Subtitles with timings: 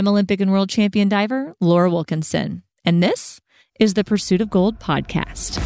[0.00, 3.38] I'm Olympic and world champion diver Laura Wilkinson, and this
[3.78, 5.62] is the Pursuit of Gold podcast.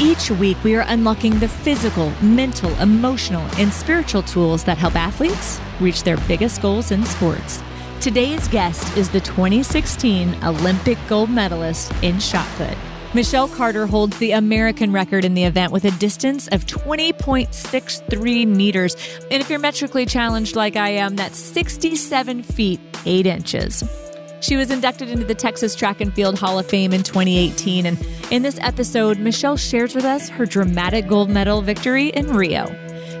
[0.00, 5.60] Each week, we are unlocking the physical, mental, emotional, and spiritual tools that help athletes
[5.78, 7.62] reach their biggest goals in sports.
[8.00, 12.76] Today's guest is the 2016 Olympic gold medalist in shot put.
[13.14, 18.96] Michelle Carter holds the American record in the event with a distance of 20.63 meters.
[19.30, 23.84] And if you're metrically challenged like I am, that's 67 feet 8 inches.
[24.40, 27.86] She was inducted into the Texas Track and Field Hall of Fame in 2018.
[27.86, 32.66] And in this episode, Michelle shares with us her dramatic gold medal victory in Rio.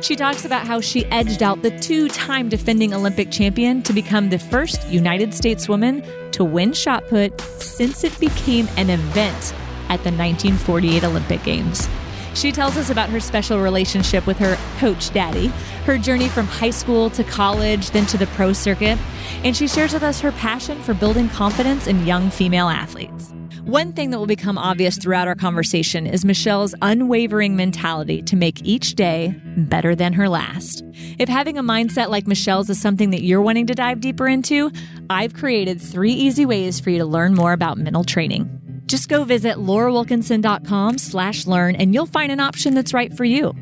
[0.02, 4.30] She talks about how she edged out the two time defending Olympic champion to become
[4.30, 6.02] the first United States woman
[6.32, 9.54] to win shot put since it became an event
[9.88, 11.88] at the 1948 Olympic Games.
[12.34, 15.48] She tells us about her special relationship with her coach daddy,
[15.86, 18.98] her journey from high school to college, then to the pro circuit,
[19.44, 23.32] and she shares with us her passion for building confidence in young female athletes.
[23.64, 28.60] One thing that will become obvious throughout our conversation is Michelle's unwavering mentality to make
[28.62, 30.84] each day better than her last.
[31.18, 34.70] If having a mindset like Michelle's is something that you're wanting to dive deeper into,
[35.08, 38.63] I've created three easy ways for you to learn more about mental training.
[38.86, 43.54] Just go visit laurawilkinson.com slash learn and you'll find an option that's right for you.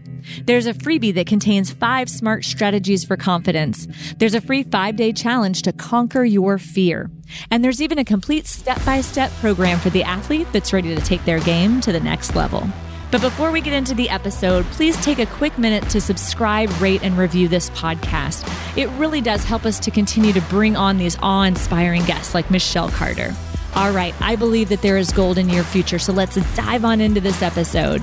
[0.44, 3.86] There's a freebie that contains five smart strategies for confidence.
[4.18, 7.10] There's a free five day challenge to conquer your fear.
[7.50, 11.00] And there's even a complete step by step program for the athlete that's ready to
[11.00, 12.66] take their game to the next level.
[13.10, 17.02] But before we get into the episode, please take a quick minute to subscribe, rate,
[17.02, 18.48] and review this podcast.
[18.74, 22.50] It really does help us to continue to bring on these awe inspiring guests like
[22.50, 23.34] Michelle Carter.
[23.74, 27.00] All right, I believe that there is gold in your future, so let's dive on
[27.00, 28.02] into this episode.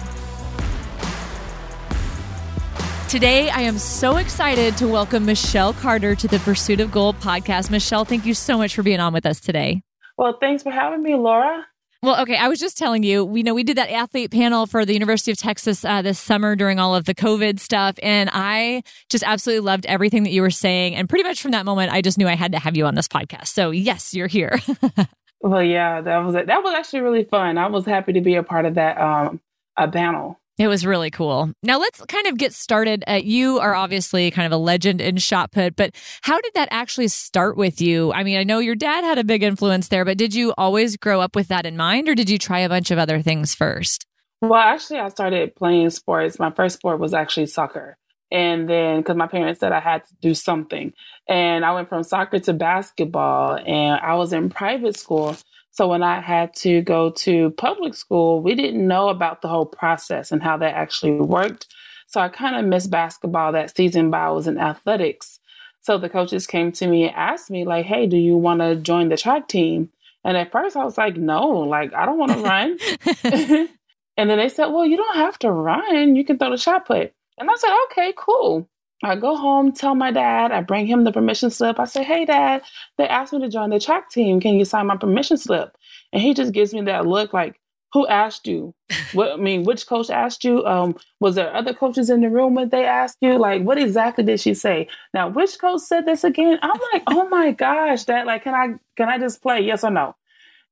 [3.07, 7.69] Today, I am so excited to welcome Michelle Carter to the Pursuit of Gold podcast.
[7.69, 9.83] Michelle, thank you so much for being on with us today.
[10.17, 11.65] Well, thanks for having me, Laura.
[12.01, 14.85] Well, okay, I was just telling you, we know we did that athlete panel for
[14.85, 18.83] the University of Texas uh, this summer during all of the COVID stuff, and I
[19.09, 20.95] just absolutely loved everything that you were saying.
[20.95, 22.95] And pretty much from that moment, I just knew I had to have you on
[22.95, 23.47] this podcast.
[23.47, 24.59] So, yes, you're here.
[25.41, 27.57] Well, yeah, that was that was actually really fun.
[27.57, 29.39] I was happy to be a part of that um
[29.77, 30.39] a panel.
[30.57, 31.53] It was really cool.
[31.63, 33.05] Now let's kind of get started.
[33.07, 36.67] Uh, you are obviously kind of a legend in shot put, but how did that
[36.69, 38.11] actually start with you?
[38.11, 40.97] I mean, I know your dad had a big influence there, but did you always
[40.97, 43.55] grow up with that in mind, or did you try a bunch of other things
[43.55, 44.05] first?
[44.41, 46.39] Well, actually, I started playing sports.
[46.39, 47.97] My first sport was actually soccer.
[48.31, 50.93] And then, because my parents said I had to do something.
[51.27, 55.35] And I went from soccer to basketball, and I was in private school.
[55.71, 59.65] So when I had to go to public school, we didn't know about the whole
[59.65, 61.67] process and how that actually worked.
[62.07, 65.39] So I kind of missed basketball that season, but I was in athletics.
[65.81, 68.75] So the coaches came to me and asked me, like, hey, do you want to
[68.75, 69.89] join the track team?
[70.23, 72.77] And at first I was like, no, like, I don't want to run.
[74.17, 76.15] and then they said, well, you don't have to run.
[76.15, 77.13] You can throw the shot put.
[77.39, 78.69] And I said, okay, cool.
[79.01, 81.79] I go home, tell my dad, I bring him the permission slip.
[81.79, 82.63] I say, hey, dad,
[82.97, 84.41] they asked me to join the track team.
[84.41, 85.77] Can you sign my permission slip?
[86.11, 87.59] And he just gives me that look like,
[87.93, 88.75] who asked you?
[89.13, 90.63] What I mean, which coach asked you?
[90.67, 93.39] Um, was there other coaches in the room when they asked you?
[93.39, 94.87] Like, what exactly did she say?
[95.15, 96.59] Now, which coach said this again?
[96.61, 99.61] I'm like, oh my gosh, that like, can I can I just play?
[99.61, 100.15] Yes or no?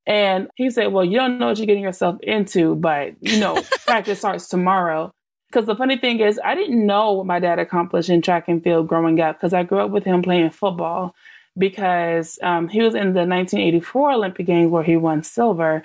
[0.06, 3.60] And he said, Well, you don't know what you're getting yourself into, but you know,
[3.86, 5.12] practice starts tomorrow.
[5.48, 8.62] Because the funny thing is, I didn't know what my dad accomplished in track and
[8.62, 11.14] field growing up because I grew up with him playing football
[11.56, 15.82] because um, he was in the 1984 Olympic Games where he won silver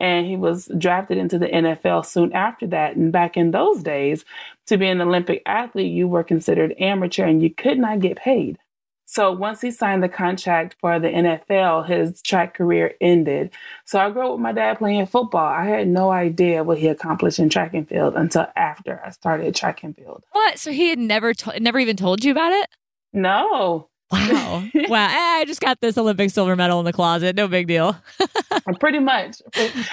[0.00, 2.96] and he was drafted into the NFL soon after that.
[2.96, 4.24] And back in those days,
[4.66, 8.58] to be an Olympic athlete, you were considered amateur and you could not get paid.
[9.06, 13.50] So once he signed the contract for the NFL, his track career ended.
[13.84, 15.46] So I grew up with my dad playing football.
[15.46, 19.54] I had no idea what he accomplished in track and field until after I started
[19.54, 20.24] track and field.
[20.32, 20.58] What?
[20.58, 22.68] So he had never to- never even told you about it?
[23.12, 23.88] No.
[24.10, 24.64] Wow.
[24.74, 25.06] wow.
[25.06, 27.36] Eh, I just got this Olympic silver medal in the closet.
[27.36, 27.96] No big deal.
[28.80, 29.42] Pretty much.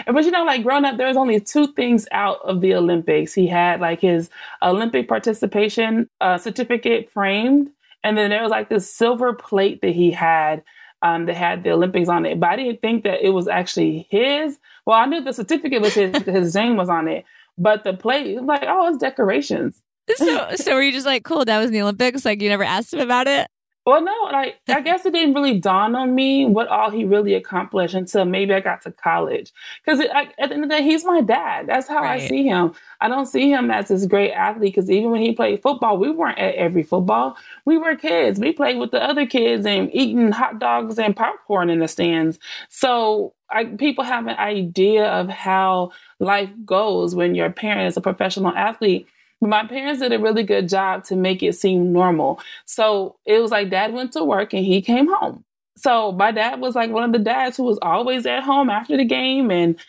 [0.08, 3.34] But you know, like growing up, there was only two things out of the Olympics.
[3.34, 4.30] He had like his
[4.62, 7.69] Olympic participation uh, certificate framed
[8.03, 10.63] and then there was like this silver plate that he had
[11.01, 12.39] um, that had the Olympics on it.
[12.39, 14.59] But I didn't think that it was actually his.
[14.86, 17.25] Well, I knew the certificate was his, his name was on it.
[17.57, 19.81] But the plate, like, oh, it's decorations.
[20.15, 22.25] So, so were you just like, cool, that was in the Olympics?
[22.25, 23.48] Like, you never asked him about it?
[23.83, 27.33] Well, no, like I guess it didn't really dawn on me what all he really
[27.33, 29.51] accomplished until maybe I got to college.
[29.83, 31.68] Because at the end of the day, he's my dad.
[31.68, 32.22] That's how right.
[32.22, 32.74] I see him.
[33.00, 34.75] I don't see him as this great athlete.
[34.75, 37.36] Because even when he played football, we weren't at every football.
[37.66, 38.39] We were kids.
[38.39, 42.38] We played with the other kids and eating hot dogs and popcorn in the stands.
[42.69, 48.01] So I, people have an idea of how life goes when your parent is a
[48.01, 49.07] professional athlete
[49.42, 52.40] my parents did a really good job to make it seem normal.
[52.66, 55.44] So it was like dad went to work and he came home.
[55.78, 58.98] So my dad was like one of the dads who was always at home after
[58.98, 59.80] the game and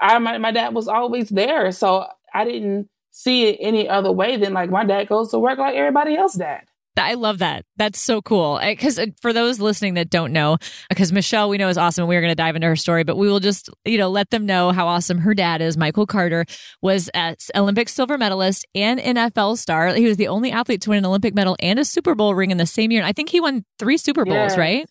[0.00, 1.72] I my, my dad was always there.
[1.72, 5.58] So I didn't see it any other way than like my dad goes to work
[5.58, 6.62] like everybody else dad.
[6.98, 7.64] I love that.
[7.76, 8.60] That's so cool.
[8.62, 10.58] Because uh, for those listening that don't know,
[10.88, 13.04] because Michelle we know is awesome, and we are going to dive into her story,
[13.04, 15.76] but we will just you know let them know how awesome her dad is.
[15.76, 16.44] Michael Carter
[16.82, 19.94] was an Olympic silver medalist and NFL star.
[19.94, 22.50] He was the only athlete to win an Olympic medal and a Super Bowl ring
[22.50, 23.00] in the same year.
[23.00, 24.58] And I think he won three Super Bowls, yes.
[24.58, 24.86] right?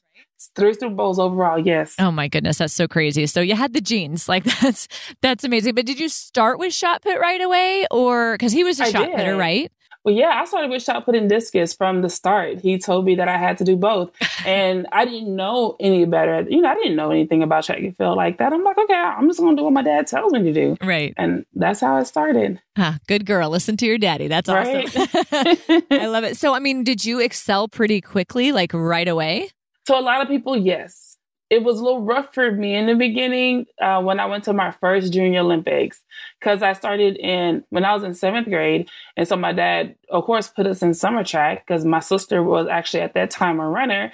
[0.56, 1.95] Three Super Bowls overall, yes.
[2.00, 3.27] Oh my goodness, that's so crazy.
[3.27, 4.88] So you had the genes, like that's
[5.21, 5.75] that's amazing.
[5.75, 8.92] But did you start with shot put right away, or because he was a I
[8.92, 9.15] shot did.
[9.15, 9.71] putter, right?
[10.03, 12.59] Well, yeah, I started with shot put and discus from the start.
[12.59, 14.12] He told me that I had to do both.
[14.45, 16.45] and I didn't know any better.
[16.50, 18.51] You know, I didn't know anything about track and field like that.
[18.51, 20.75] I'm like, okay, I'm just going to do what my dad tells me to do.
[20.81, 21.13] Right.
[21.18, 22.59] And that's how it started.
[22.75, 23.50] Huh, good girl.
[23.50, 24.27] Listen to your daddy.
[24.27, 24.86] That's awesome.
[25.92, 26.38] I love it.
[26.38, 29.50] So, I mean, did you excel pretty quickly, like right away?
[29.88, 31.10] So, a lot of people, yes
[31.51, 34.53] it was a little rough for me in the beginning uh, when I went to
[34.53, 36.01] my first junior Olympics
[36.39, 40.24] because I started in when I was in seventh grade, and so my dad, of
[40.24, 43.68] course, put us in summer track because my sister was actually at that time a
[43.68, 44.13] runner,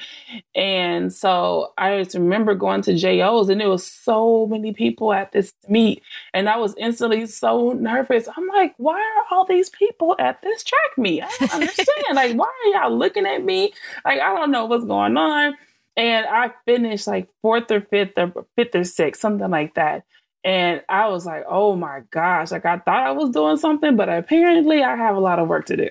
[0.56, 5.32] and so I just remember going to JOs, and there was so many people at
[5.32, 6.02] this meet,
[6.34, 8.28] and I was instantly so nervous.
[8.36, 11.22] I'm like, why are all these people at this track meet?
[11.22, 12.16] I don't understand.
[12.16, 13.74] like, why are y'all looking at me?
[14.04, 15.56] Like, I don't know what's going on.
[15.98, 20.04] And I finished like fourth or fifth or fifth or sixth, something like that.
[20.44, 24.08] And I was like, oh my gosh, like I thought I was doing something, but
[24.08, 25.90] apparently I have a lot of work to do.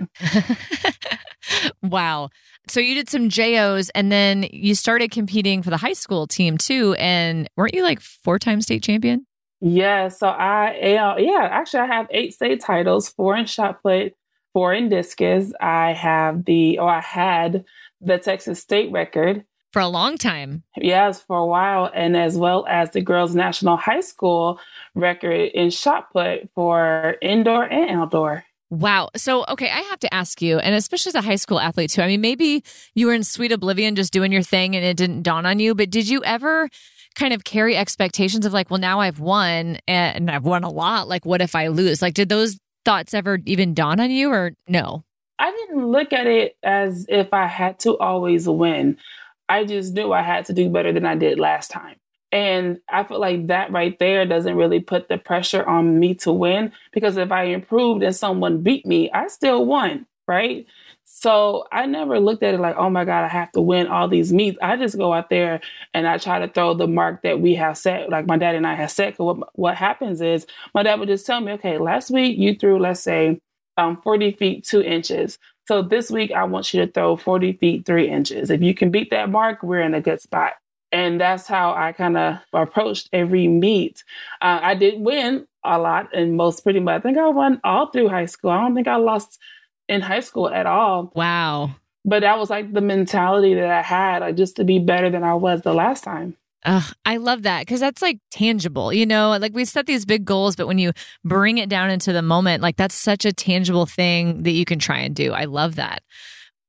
[1.82, 2.30] wow.
[2.68, 6.56] So you did some JOs and then you started competing for the high school team
[6.56, 6.94] too.
[6.98, 9.26] And weren't you like four time state champion?
[9.60, 10.08] Yeah.
[10.08, 10.76] So I,
[11.18, 14.14] yeah, actually, I have eight state titles four in shot put,
[14.52, 15.52] four in discus.
[15.60, 17.64] I have the, or I had
[18.00, 20.62] the Texas state record for a long time.
[20.76, 24.58] Yes, for a while, and as well as the girls' national high school
[24.94, 28.44] record in shot put for indoor and outdoor.
[28.68, 29.10] Wow.
[29.14, 32.02] So, okay, I have to ask you, and especially as a high school athlete too.
[32.02, 32.64] I mean, maybe
[32.94, 35.74] you were in sweet oblivion just doing your thing and it didn't dawn on you,
[35.74, 36.68] but did you ever
[37.16, 41.08] kind of carry expectations of like, well, now I've won and I've won a lot.
[41.08, 42.02] Like, what if I lose?
[42.02, 45.04] Like, did those thoughts ever even dawn on you or no?
[45.38, 48.96] I didn't look at it as if I had to always win.
[49.48, 51.96] I just knew I had to do better than I did last time.
[52.32, 56.32] And I feel like that right there doesn't really put the pressure on me to
[56.32, 60.66] win because if I improved and someone beat me, I still won, right?
[61.04, 64.08] So I never looked at it like, oh my God, I have to win all
[64.08, 64.58] these meets.
[64.60, 65.60] I just go out there
[65.94, 68.66] and I try to throw the mark that we have set, like my dad and
[68.66, 69.18] I have set.
[69.18, 72.78] What, what happens is my dad would just tell me, okay, last week you threw,
[72.78, 73.40] let's say,
[73.78, 75.38] um, 40 feet, two inches.
[75.66, 78.50] So this week, I want you to throw 40 feet, three inches.
[78.50, 80.52] If you can beat that mark, we're in a good spot.
[80.92, 84.04] And that's how I kind of approached every meet.
[84.40, 87.00] Uh, I did win a lot in most pretty much.
[87.00, 88.50] I think I won all through high school.
[88.50, 89.38] I don't think I lost
[89.88, 91.12] in high school at all.
[91.14, 91.74] Wow.
[92.04, 95.24] But that was like the mentality that I had, like just to be better than
[95.24, 96.36] I was the last time.
[96.64, 100.24] Uh, I love that because that's like tangible, you know, like we set these big
[100.24, 100.92] goals, but when you
[101.24, 104.78] bring it down into the moment, like that's such a tangible thing that you can
[104.78, 105.32] try and do.
[105.32, 106.02] I love that.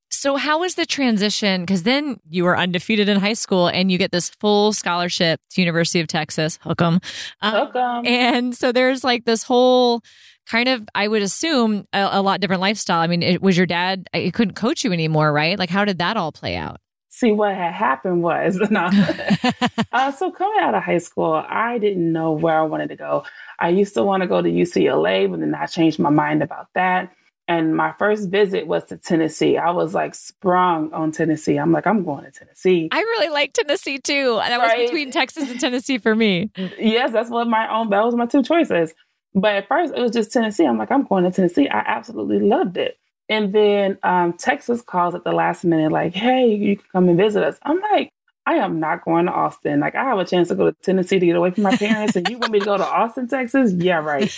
[0.10, 1.62] So, how was the transition?
[1.64, 5.62] Because then you were undefeated in high school and you get this full scholarship to
[5.62, 7.00] University of Texas, hook 'em.
[7.42, 8.06] Um, hook 'em.
[8.06, 10.02] And so there's like this whole
[10.50, 13.02] kind of, I would assume, a, a lot different lifestyle.
[13.02, 15.60] I mean, it, was your dad, he couldn't coach you anymore, right?
[15.60, 16.78] Like, how did that all play out?
[17.18, 18.62] See what had happened was
[19.92, 23.24] uh, so coming out of high school i didn't know where i wanted to go.
[23.60, 26.68] I used to want to go to ucla but then i changed my mind about
[26.76, 27.12] that.
[27.50, 29.58] And my first visit was to tennessee.
[29.58, 31.58] I was like sprung on tennessee.
[31.58, 32.90] I'm like i'm going to tennessee.
[32.92, 34.40] I really like tennessee too.
[34.44, 34.82] And that right?
[34.82, 36.52] was between texas and tennessee for me.
[36.78, 38.94] Yes that's what my own that was my two choices.
[39.34, 40.66] But at first it was just tennessee.
[40.66, 41.68] I'm like i'm going to tennessee.
[41.68, 46.48] I absolutely loved it and then um, Texas calls at the last minute, like, hey,
[46.54, 47.58] you can come and visit us.
[47.64, 48.12] I'm like,
[48.46, 49.82] I am not going to Austin.
[49.82, 52.16] Like, I have a chance to go to Tennessee to get away from my parents,
[52.16, 53.74] and you want me to go to Austin, Texas?
[53.74, 54.32] Yeah, right.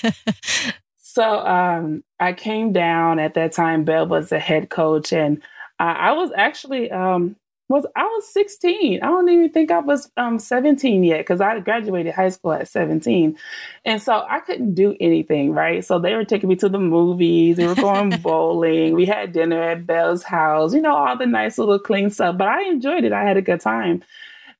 [0.97, 3.83] so um, I came down at that time.
[3.83, 5.41] Bev was the head coach, and
[5.77, 7.35] I, I was actually um,
[7.69, 9.01] was I was 16.
[9.01, 12.67] I don't even think I was um 17 yet because I graduated high school at
[12.67, 13.37] 17.
[13.85, 15.85] And so I couldn't do anything, right?
[15.85, 19.61] So they were taking me to the movies, we were going bowling, we had dinner
[19.61, 22.37] at Bev's house, you know, all the nice little clean stuff.
[22.37, 23.13] But I enjoyed it.
[23.13, 24.03] I had a good time.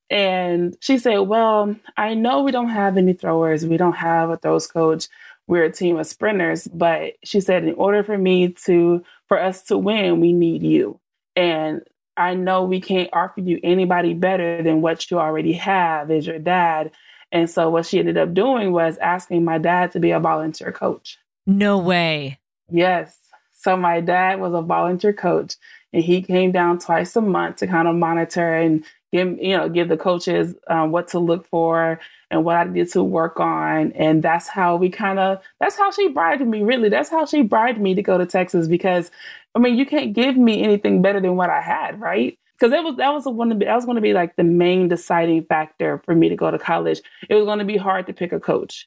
[0.08, 4.36] And she said, Well, I know we don't have any throwers, we don't have a
[4.36, 5.08] throws coach.
[5.48, 6.68] We're a team of sprinters.
[6.68, 11.00] But she said, in order for me to for us to win, we need you.
[11.34, 11.82] And
[12.20, 16.38] I know we can't offer you anybody better than what you already have is your
[16.38, 16.90] dad.
[17.32, 20.70] And so what she ended up doing was asking my dad to be a volunteer
[20.70, 21.18] coach.
[21.46, 22.38] No way.
[22.70, 23.16] Yes.
[23.54, 25.56] So my dad was a volunteer coach
[25.94, 29.68] and he came down twice a month to kind of monitor and give you know
[29.68, 31.98] give the coaches um, what to look for
[32.30, 35.90] and what I did to work on and that's how we kind of that's how
[35.90, 39.10] she bribed me really that's how she bribed me to go to Texas because
[39.54, 42.38] I mean you can't give me anything better than what I had right?
[42.58, 45.44] Because that was that was one that was going to be like the main deciding
[45.44, 47.00] factor for me to go to college.
[47.28, 48.86] It was going to be hard to pick a coach.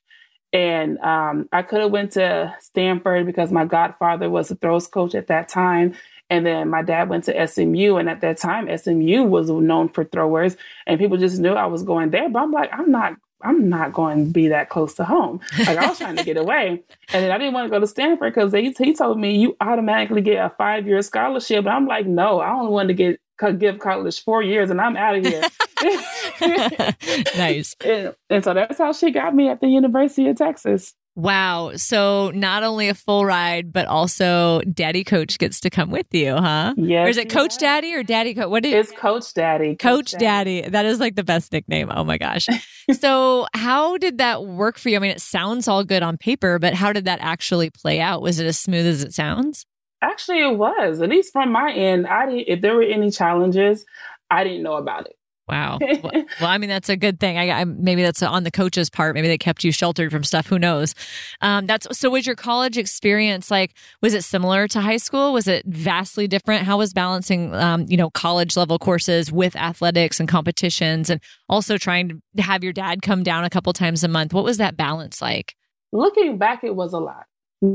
[0.53, 5.15] And um, I could have went to Stanford because my godfather was a throws coach
[5.15, 5.95] at that time.
[6.29, 10.03] And then my dad went to SMU, and at that time, SMU was known for
[10.05, 10.55] throwers,
[10.87, 12.29] and people just knew I was going there.
[12.29, 13.13] But I'm like, I'm not,
[13.43, 15.41] I'm not going to be that close to home.
[15.59, 16.83] Like I was trying to get away,
[17.13, 20.21] and then I didn't want to go to Stanford because he told me you automatically
[20.21, 21.59] get a five year scholarship.
[21.59, 23.19] And I'm like, no, I only wanted to get
[23.59, 25.43] give college four years, and I'm out of here.
[27.35, 27.75] nice.
[27.83, 30.93] And, and so that's how she got me at the University of Texas.
[31.15, 31.73] Wow.
[31.75, 36.35] So not only a full ride, but also Daddy Coach gets to come with you,
[36.35, 36.73] huh?
[36.75, 37.05] Yes.
[37.05, 38.49] Or is it Coach Daddy or Daddy Coach?
[38.49, 39.75] What is It's Coach Daddy.
[39.75, 40.61] Coach, Coach Daddy.
[40.61, 40.69] Daddy.
[40.71, 41.91] That is like the best nickname.
[41.93, 42.47] Oh my gosh.
[42.91, 44.95] so how did that work for you?
[44.95, 48.21] I mean, it sounds all good on paper, but how did that actually play out?
[48.21, 49.65] Was it as smooth as it sounds?
[50.01, 50.99] Actually, it was.
[50.99, 52.45] At least from my end, I didn't.
[52.47, 53.85] If there were any challenges,
[54.31, 55.15] I didn't know about it.
[55.47, 55.77] Wow.
[56.03, 57.37] well, I mean, that's a good thing.
[57.37, 59.13] I, I, maybe that's on the coach's part.
[59.13, 60.47] Maybe they kept you sheltered from stuff.
[60.47, 60.95] Who knows?
[61.41, 62.09] Um, that's so.
[62.09, 63.73] Was your college experience like?
[64.01, 65.33] Was it similar to high school?
[65.33, 66.63] Was it vastly different?
[66.63, 71.77] How was balancing, um, you know, college level courses with athletics and competitions, and also
[71.77, 74.33] trying to have your dad come down a couple times a month?
[74.33, 75.55] What was that balance like?
[75.91, 77.25] Looking back, it was a lot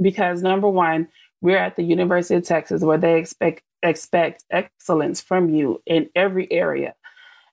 [0.01, 1.09] because number one,
[1.43, 6.51] we're at the University of Texas, where they expect expect excellence from you in every
[6.51, 6.95] area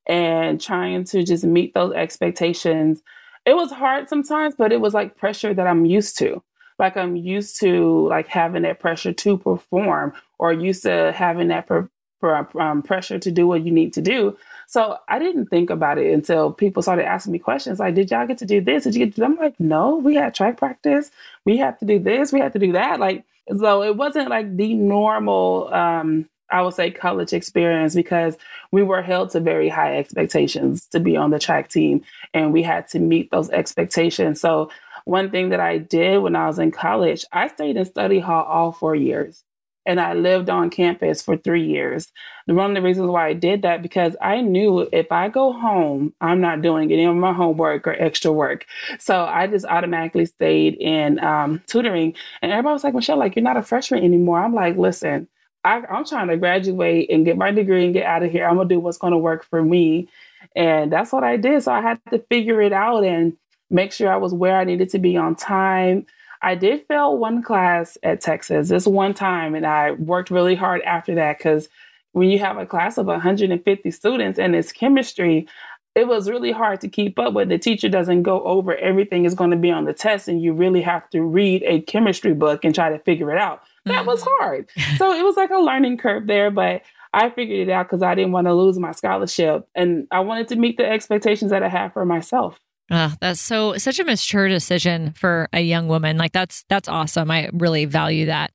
[0.08, 3.02] and trying to just meet those expectations.
[3.46, 6.42] It was hard sometimes, but it was like pressure that I'm used to.
[6.78, 11.68] Like I'm used to like having that pressure to perform or used to having that
[11.68, 14.38] per, per, um, pressure to do what you need to do.
[14.68, 18.28] So I didn't think about it until people started asking me questions like, did y'all
[18.28, 18.84] get to do this?
[18.84, 21.12] Did you get to I'm like, no, we had track practice.
[21.46, 22.34] We have to do this.
[22.34, 23.00] We have to do that.
[23.00, 23.24] Like,
[23.58, 28.38] so it wasn't like the normal um, I would say college experience because
[28.72, 32.64] we were held to very high expectations to be on the track team and we
[32.64, 34.42] had to meet those expectations.
[34.42, 34.70] So
[35.06, 38.44] one thing that I did when I was in college, I stayed in study hall
[38.44, 39.44] all four years
[39.86, 42.12] and I lived on campus for three years.
[42.48, 46.14] One of the reasons why I did that because I knew if I go home,
[46.22, 48.66] I'm not doing any of my homework or extra work.
[49.00, 52.16] So I just automatically stayed in um, tutoring.
[52.42, 54.40] And everybody was like, Michelle, like you're not a freshman anymore.
[54.40, 55.28] I'm like, listen,
[55.66, 58.48] I, I'm trying to graduate and get my degree and get out of here.
[58.48, 60.08] I'm gonna do what's gonna work for me.
[60.56, 61.64] And that's what I did.
[61.64, 63.36] So I had to figure it out and
[63.72, 66.06] make sure I was where I needed to be on time.
[66.44, 70.82] I did fail one class at Texas this one time, and I worked really hard
[70.84, 71.68] after that because
[72.12, 75.48] when you have a class of 150 students and it's chemistry,
[75.96, 77.50] it was really hard to keep up with.
[77.50, 80.54] The teacher doesn't go over everything is going to be on the test, and you
[80.54, 84.24] really have to read a chemistry book and try to figure it out that was
[84.40, 84.70] hard.
[84.98, 86.82] so it was like a learning curve there, but
[87.14, 90.48] I figured it out because I didn't want to lose my scholarship and I wanted
[90.50, 92.60] to meet the expectations that I have for myself.
[92.92, 96.18] Oh, that's so such a mature decision for a young woman.
[96.18, 97.32] Like that's that's awesome.
[97.32, 98.52] I really value that.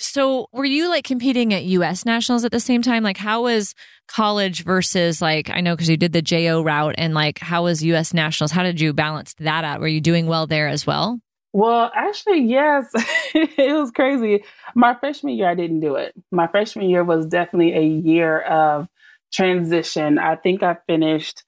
[0.00, 3.02] So, were you like competing at US nationals at the same time?
[3.02, 3.74] Like how was
[4.06, 7.82] college versus like I know cuz you did the JO route and like how was
[7.82, 8.52] US nationals?
[8.52, 9.80] How did you balance that out?
[9.80, 11.20] Were you doing well there as well?
[11.58, 12.86] Well, actually, yes,
[13.34, 14.44] it was crazy.
[14.76, 16.14] My freshman year, I didn't do it.
[16.30, 18.86] My freshman year was definitely a year of
[19.32, 20.20] transition.
[20.20, 21.42] I think I finished,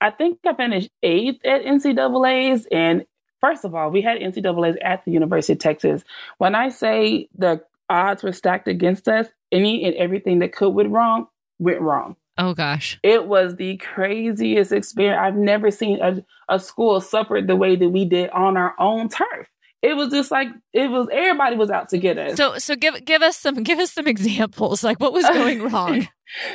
[0.00, 2.68] I think I finished eighth at NCAA's.
[2.70, 3.06] And
[3.40, 6.04] first of all, we had NCAA's at the University of Texas.
[6.38, 10.90] When I say the odds were stacked against us, any and everything that could went
[10.90, 11.26] wrong
[11.58, 12.14] went wrong.
[12.38, 13.00] Oh gosh.
[13.02, 15.18] It was the craziest experience.
[15.20, 19.08] I've never seen a, a school suffer the way that we did on our own
[19.08, 19.48] turf.
[19.86, 22.36] It was just like it was everybody was out to get us.
[22.36, 24.82] So so give give us some give us some examples.
[24.82, 26.08] Like what was going wrong?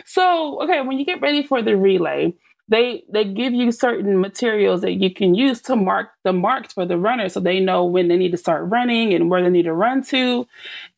[0.06, 2.34] so okay, when you get ready for the relay,
[2.68, 6.86] they they give you certain materials that you can use to mark the marks for
[6.86, 9.64] the runner so they know when they need to start running and where they need
[9.64, 10.46] to run to.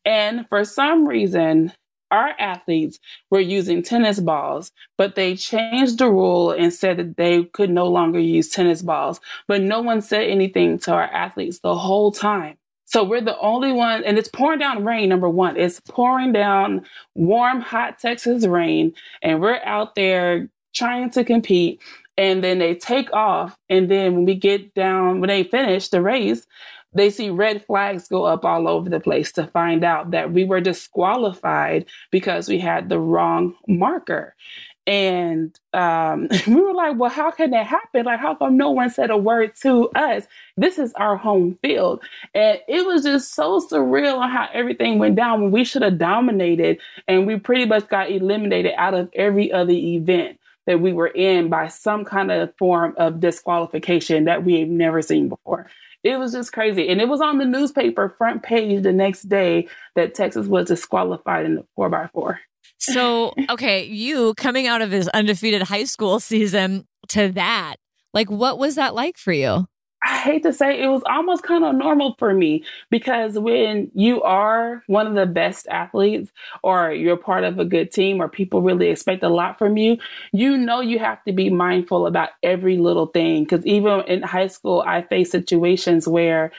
[0.04, 1.72] And for some reason,
[2.14, 3.00] our athletes
[3.32, 7.88] were using tennis balls, but they changed the rule and said that they could no
[7.88, 9.20] longer use tennis balls.
[9.48, 12.58] But no one said anything to our athletes the whole time.
[12.86, 15.58] So we're the only one, and it's pouring down rain, number one.
[15.58, 18.94] It's pouring down warm, hot Texas rain,
[19.24, 21.82] and we're out there trying to compete.
[22.16, 23.58] And then they take off.
[23.70, 26.46] And then when we get down, when they finish the race,
[26.96, 30.44] they see red flags go up all over the place to find out that we
[30.46, 34.36] were disqualified because we had the wrong marker.
[34.86, 38.06] And um, we were like, well, how can that happen?
[38.06, 40.26] Like, how come no one said a word to us?
[40.58, 42.04] This is our home field.
[42.34, 45.98] And it was just so surreal on how everything went down when we should have
[45.98, 51.08] dominated and we pretty much got eliminated out of every other event that we were
[51.08, 55.70] in by some kind of form of disqualification that we have never seen before.
[56.04, 56.90] It was just crazy.
[56.90, 61.46] And it was on the newspaper front page the next day that Texas was disqualified
[61.46, 62.38] in the 4x4.
[62.78, 67.76] So, okay, you coming out of his undefeated high school season to that,
[68.14, 69.68] like, what was that like for you?
[70.24, 74.82] Hate to say it was almost kind of normal for me because when you are
[74.88, 76.32] one of the best athletes
[76.64, 79.98] or you're part of a good team or people really expect a lot from you,
[80.32, 83.44] you know you have to be mindful about every little thing.
[83.44, 86.54] Because even in high school, I faced situations where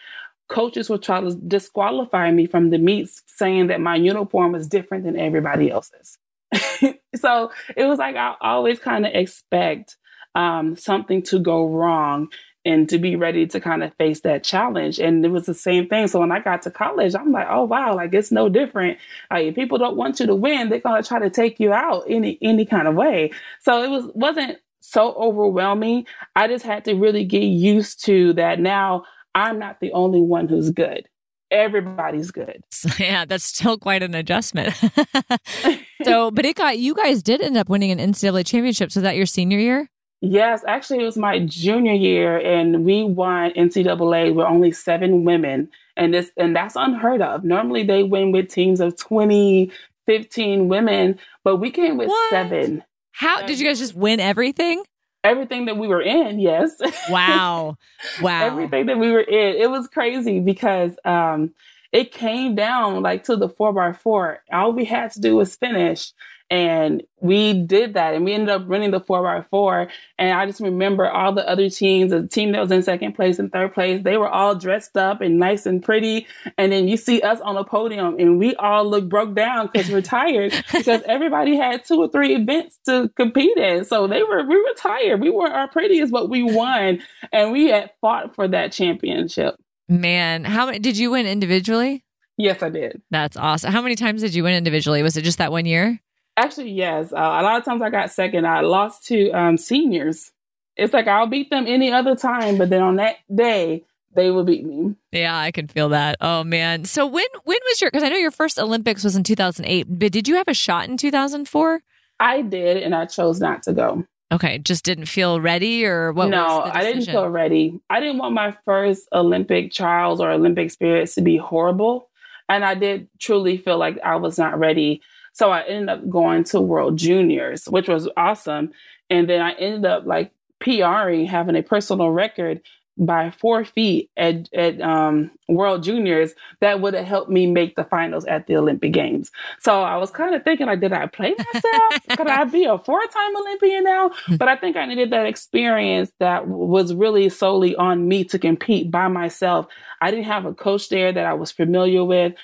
[0.48, 5.04] coaches would try to disqualify me from the meets saying that my uniform was different
[5.04, 6.18] than everybody else's.
[7.16, 9.96] so it was like I always kind of expect
[10.34, 12.28] um, something to go wrong
[12.64, 14.98] and to be ready to kind of face that challenge.
[14.98, 16.08] And it was the same thing.
[16.08, 18.98] So when I got to college, I'm like, oh wow, like it's no different.
[19.30, 22.04] Like if people don't want you to win, they're gonna try to take you out
[22.08, 23.32] any any kind of way.
[23.60, 26.06] So it was wasn't so overwhelming.
[26.36, 29.04] I just had to really get used to that now
[29.34, 31.08] I'm not the only one who's good.
[31.50, 32.62] Everybody's good.
[32.98, 34.74] Yeah, that's still quite an adjustment.
[36.04, 38.92] so, but it got you guys did end up winning an NCAA championship.
[38.92, 39.90] So that your senior year?
[40.20, 45.68] Yes, actually, it was my junior year, and we won NCAA with only seven women,
[45.96, 47.44] and this and that's unheard of.
[47.44, 49.70] Normally, they win with teams of 20,
[50.06, 52.30] 15 women, but we came with what?
[52.30, 52.82] seven.
[53.12, 54.82] How did you guys just win everything?
[55.22, 56.80] Everything that we were in, yes.
[57.10, 57.76] Wow,
[58.22, 58.44] wow.
[58.44, 61.54] everything that we were in, it was crazy because um,
[61.92, 64.42] it came down like to the four by four.
[64.52, 66.12] All we had to do was finish
[66.50, 69.90] and we did that and we ended up running the 4x4.
[70.18, 73.38] And I just remember all the other teams, the team that was in second place
[73.38, 76.26] and third place, they were all dressed up and nice and pretty.
[76.58, 79.90] And then you see us on a podium and we all look broke down because
[79.90, 83.84] we're tired because everybody had two or three events to compete in.
[83.84, 85.20] So they were, we were tired.
[85.22, 87.02] We weren't our prettiest, but we won
[87.32, 89.56] and we had fought for that championship.
[89.88, 92.04] Man, how many did you win individually?
[92.36, 93.00] Yes, I did.
[93.10, 93.72] That's awesome.
[93.72, 95.02] How many times did you win individually?
[95.02, 96.00] Was it just that one year?
[96.36, 97.12] Actually, yes.
[97.12, 98.46] Uh, a lot of times I got second.
[98.46, 100.32] I lost to um, seniors.
[100.76, 104.44] It's like I'll beat them any other time, but then on that day, they will
[104.44, 104.94] beat me.
[105.12, 106.16] Yeah, I can feel that.
[106.20, 106.84] Oh man.
[106.84, 107.90] So when when was your?
[107.90, 110.88] Because I know your first Olympics was in 2008, but did you have a shot
[110.88, 111.80] in 2004?
[112.20, 114.04] I did, and I chose not to go.
[114.32, 116.28] Okay, just didn't feel ready, or what?
[116.28, 117.80] No, I didn't feel ready.
[117.90, 122.08] I didn't want my first Olympic trials or Olympic experience to be horrible,
[122.48, 125.02] and I did truly feel like I was not ready.
[125.34, 128.72] So I ended up going to World Juniors, which was awesome.
[129.10, 132.62] And then I ended up like PRing, having a personal record
[132.96, 137.82] by four feet at, at um, World Juniors that would have helped me make the
[137.82, 139.32] finals at the Olympic Games.
[139.58, 142.06] So I was kind of thinking, like, did I play myself?
[142.16, 144.12] Could I be a four time Olympian now?
[144.38, 148.90] But I think I needed that experience that was really solely on me to compete
[148.90, 149.66] by myself.
[150.00, 152.34] I didn't have a coach there that I was familiar with.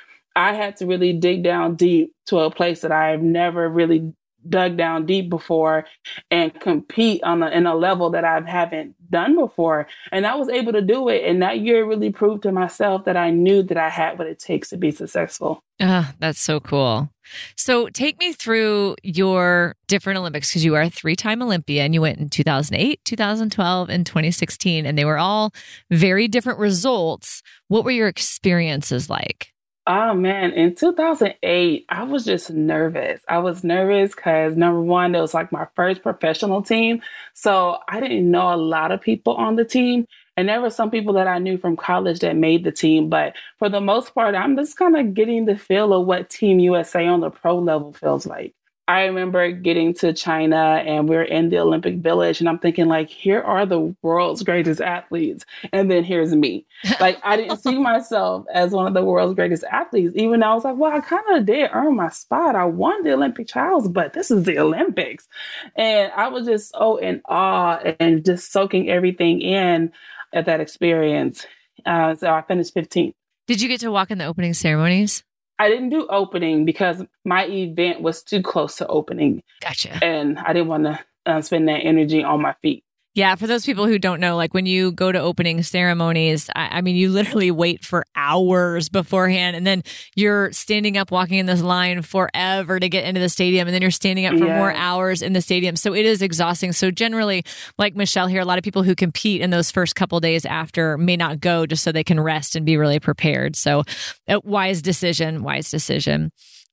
[0.40, 4.14] I had to really dig down deep to a place that I've never really
[4.48, 5.84] dug down deep before
[6.30, 9.86] and compete on a, in a level that I haven't done before.
[10.10, 11.24] And I was able to do it.
[11.26, 14.38] And that year really proved to myself that I knew that I had what it
[14.38, 15.60] takes to be successful.
[15.78, 17.10] Oh, that's so cool.
[17.54, 21.92] So take me through your different Olympics because you are a three time Olympian.
[21.92, 25.52] You went in 2008, 2012, and 2016, and they were all
[25.90, 27.42] very different results.
[27.68, 29.52] What were your experiences like?
[29.92, 33.22] Oh man, in 2008, I was just nervous.
[33.26, 37.02] I was nervous because number one, it was like my first professional team.
[37.34, 40.06] So I didn't know a lot of people on the team.
[40.36, 43.08] And there were some people that I knew from college that made the team.
[43.08, 46.60] But for the most part, I'm just kind of getting the feel of what Team
[46.60, 48.54] USA on the pro level feels like.
[48.90, 52.86] I remember getting to China and we are in the Olympic Village, and I'm thinking,
[52.86, 55.46] like, here are the world's greatest athletes.
[55.72, 56.66] And then here's me.
[56.98, 60.54] Like, I didn't see myself as one of the world's greatest athletes, even though I
[60.54, 62.56] was like, well, I kind of did earn my spot.
[62.56, 65.28] I won the Olympic trials, but this is the Olympics.
[65.76, 69.92] And I was just so in awe and just soaking everything in
[70.32, 71.46] at that experience.
[71.86, 73.14] Uh, so I finished 15th.
[73.46, 75.22] Did you get to walk in the opening ceremonies?
[75.60, 79.42] I didn't do opening because my event was too close to opening.
[79.60, 80.02] Gotcha.
[80.02, 82.82] And I didn't want to uh, spend that energy on my feet.
[83.14, 86.78] Yeah, for those people who don't know, like when you go to opening ceremonies, I,
[86.78, 89.82] I, mean, you literally wait for hours beforehand, and then
[90.14, 93.82] you're standing up, walking in this line forever to get into the stadium, and then
[93.82, 94.58] you're standing up for yeah.
[94.58, 95.74] more hours in the stadium.
[95.74, 96.72] So it is exhausting.
[96.72, 97.44] So generally,
[97.78, 100.96] like Michelle here, a lot of people who compete in those first couple days after
[100.96, 103.56] may not go just so they can rest and be really prepared.
[103.56, 103.82] So,
[104.28, 106.30] uh, wise decision, wise decision.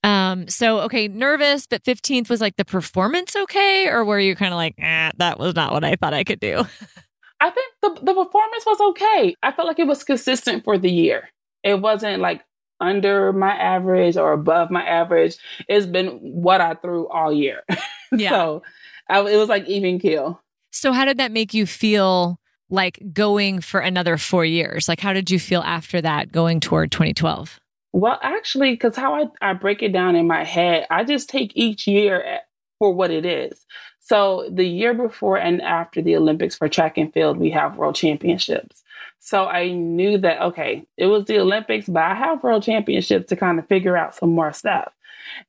[0.08, 4.54] Um, so okay, nervous, but 15th was like the performance okay, or were you kind
[4.54, 6.64] of like, eh, that was not what I thought I could do?
[7.42, 9.36] I think the the performance was okay.
[9.44, 11.30] I felt like it was consistent for the year.
[11.62, 12.42] It wasn't like
[12.80, 15.36] under my average or above my average.
[15.68, 17.64] It's been what I threw all year.
[18.14, 18.30] Yeah.
[18.30, 18.64] so
[19.10, 20.42] I, it was like even kill.
[20.72, 22.40] So how did that make you feel
[22.70, 24.88] like going for another four years?
[24.88, 27.60] Like how did you feel after that going toward 2012?
[27.98, 31.52] Well, actually, because how I, I break it down in my head, I just take
[31.56, 32.42] each year
[32.78, 33.66] for what it is.
[34.00, 37.96] So the year before and after the Olympics for track and field, we have world
[37.96, 38.84] championships.
[39.18, 43.36] So I knew that, okay, it was the Olympics, but I have world championships to
[43.36, 44.94] kind of figure out some more stuff.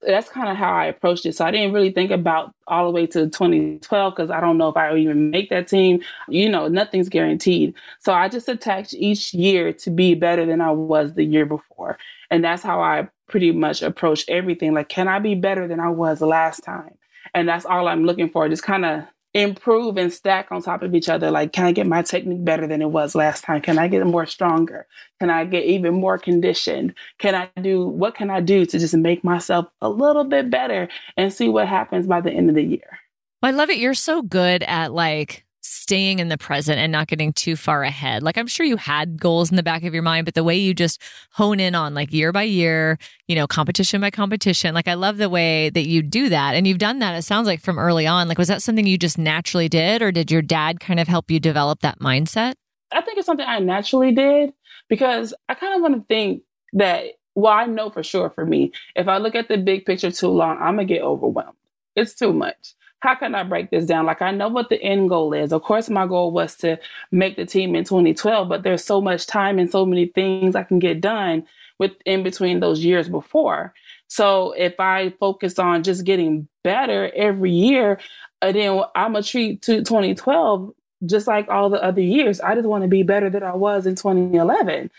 [0.00, 1.36] That's kind of how I approached it.
[1.36, 4.70] So I didn't really think about all the way to 2012 because I don't know
[4.70, 6.00] if I would even make that team.
[6.30, 7.74] You know, nothing's guaranteed.
[7.98, 11.98] So I just attached each year to be better than I was the year before.
[12.30, 14.74] And that's how I pretty much approach everything.
[14.74, 16.94] Like, can I be better than I was last time?
[17.34, 18.48] And that's all I'm looking for.
[18.48, 21.30] Just kind of improve and stack on top of each other.
[21.30, 23.60] Like, can I get my technique better than it was last time?
[23.60, 24.86] Can I get more stronger?
[25.20, 26.94] Can I get even more conditioned?
[27.18, 30.88] Can I do what can I do to just make myself a little bit better
[31.16, 32.98] and see what happens by the end of the year?
[33.42, 33.78] Well, I love it.
[33.78, 38.22] You're so good at like staying in the present and not getting too far ahead.
[38.22, 40.56] Like I'm sure you had goals in the back of your mind, but the way
[40.56, 41.00] you just
[41.32, 44.74] hone in on like year by year, you know, competition by competition.
[44.74, 46.54] Like I love the way that you do that.
[46.54, 48.28] And you've done that, it sounds like from early on.
[48.28, 51.30] Like was that something you just naturally did or did your dad kind of help
[51.30, 52.54] you develop that mindset?
[52.90, 54.54] I think it's something I naturally did
[54.88, 57.04] because I kind of want to think that
[57.34, 60.28] well, I know for sure for me, if I look at the big picture too
[60.28, 61.56] long, I'm gonna get overwhelmed.
[61.94, 64.06] It's too much how can I break this down?
[64.06, 65.52] Like, I know what the end goal is.
[65.52, 66.78] Of course, my goal was to
[67.12, 70.64] make the team in 2012, but there's so much time and so many things I
[70.64, 71.46] can get done
[71.78, 73.72] with in between those years before.
[74.08, 78.00] So if I focus on just getting better every year,
[78.42, 80.72] uh, then I'm gonna treat to 2012
[81.06, 82.40] just like all the other years.
[82.40, 84.90] I just want to be better than I was in 2011.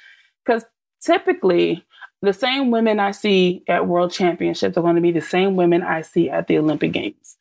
[0.46, 0.64] Because
[1.02, 1.86] typically,
[2.22, 5.84] the same women I see at world championships are going to be the same women
[5.84, 7.38] I see at the Olympic Games.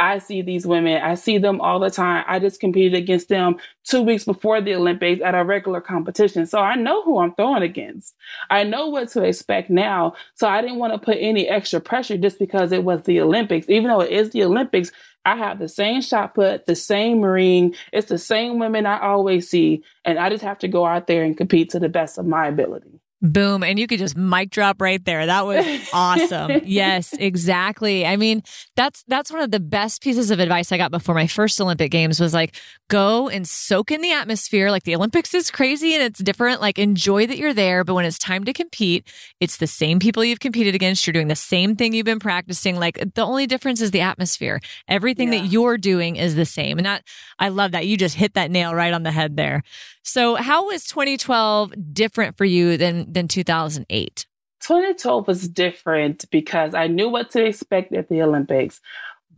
[0.00, 2.24] I see these women, I see them all the time.
[2.26, 6.46] I just competed against them two weeks before the Olympics at a regular competition.
[6.46, 8.14] So I know who I'm throwing against.
[8.48, 10.14] I know what to expect now.
[10.34, 13.68] So I didn't want to put any extra pressure just because it was the Olympics.
[13.68, 14.90] Even though it is the Olympics,
[15.26, 17.74] I have the same shot put, the same ring.
[17.92, 19.84] It's the same women I always see.
[20.06, 22.46] And I just have to go out there and compete to the best of my
[22.48, 23.00] ability.
[23.22, 23.62] Boom.
[23.62, 25.26] And you could just mic drop right there.
[25.26, 26.62] That was awesome.
[26.64, 28.06] yes, exactly.
[28.06, 28.42] I mean,
[28.76, 31.90] that's that's one of the best pieces of advice I got before my first Olympic
[31.90, 32.56] games was like
[32.88, 34.70] go and soak in the atmosphere.
[34.70, 36.62] Like the Olympics is crazy and it's different.
[36.62, 39.06] Like enjoy that you're there, but when it's time to compete,
[39.38, 41.06] it's the same people you've competed against.
[41.06, 42.76] You're doing the same thing you've been practicing.
[42.76, 44.60] Like the only difference is the atmosphere.
[44.88, 45.40] Everything yeah.
[45.40, 46.78] that you're doing is the same.
[46.78, 47.04] And that
[47.38, 47.86] I love that.
[47.86, 49.62] You just hit that nail right on the head there.
[50.02, 54.26] So how was 2012 different for you than than 2008?
[54.60, 58.80] 2012 was different because I knew what to expect at the Olympics.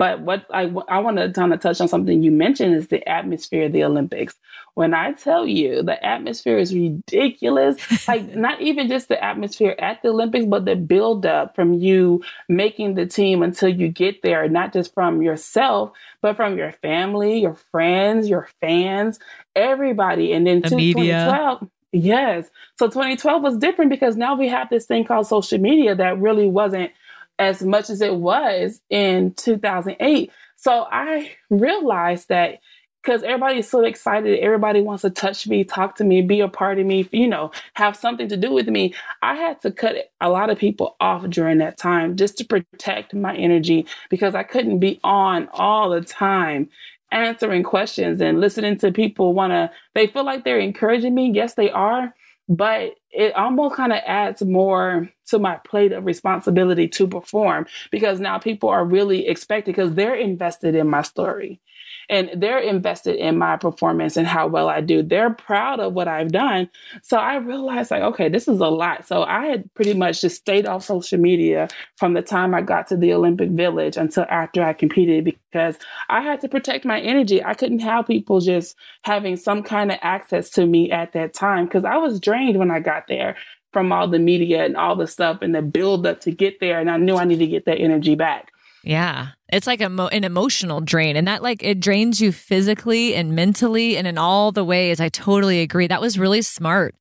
[0.03, 3.09] But what I, I want to kind of touch on something you mentioned is the
[3.09, 4.35] atmosphere of the Olympics.
[4.75, 7.77] When I tell you the atmosphere is ridiculous,
[8.09, 12.21] like not even just the atmosphere at the Olympics, but the build up from you
[12.49, 17.39] making the team until you get there, not just from yourself, but from your family,
[17.39, 19.21] your friends, your fans,
[19.55, 20.33] everybody.
[20.33, 21.71] And then the 2012.
[21.93, 22.51] Yes.
[22.77, 26.49] So 2012 was different because now we have this thing called social media that really
[26.49, 26.91] wasn't
[27.39, 30.31] as much as it was in 2008.
[30.57, 32.59] So I realized that
[33.03, 34.39] because everybody's so excited.
[34.39, 37.51] Everybody wants to touch me, talk to me, be a part of me, you know,
[37.75, 38.95] have something to do with me.
[39.23, 43.13] I had to cut a lot of people off during that time just to protect
[43.13, 46.69] my energy because I couldn't be on all the time
[47.11, 51.33] answering questions and listening to people want to, they feel like they're encouraging me.
[51.35, 52.15] Yes, they are
[52.49, 58.21] but it almost kind of adds more to my plate of responsibility to perform because
[58.21, 61.61] now people are really expected because they're invested in my story
[62.09, 65.03] and they're invested in my performance and how well I do.
[65.03, 66.69] They're proud of what I've done.
[67.03, 69.07] So I realized, like, okay, this is a lot.
[69.07, 72.87] So I had pretty much just stayed off social media from the time I got
[72.89, 77.43] to the Olympic Village until after I competed because I had to protect my energy.
[77.45, 81.65] I couldn't have people just having some kind of access to me at that time
[81.67, 83.37] because I was drained when I got there
[83.73, 86.79] from all the media and all the stuff and the build up to get there.
[86.79, 88.52] And I knew I needed to get that energy back.
[88.85, 89.29] Yeah.
[89.53, 93.35] It's like a mo- an emotional drain and that like it drains you physically and
[93.35, 95.01] mentally and in all the ways.
[95.01, 95.87] I totally agree.
[95.87, 96.95] That was really smart.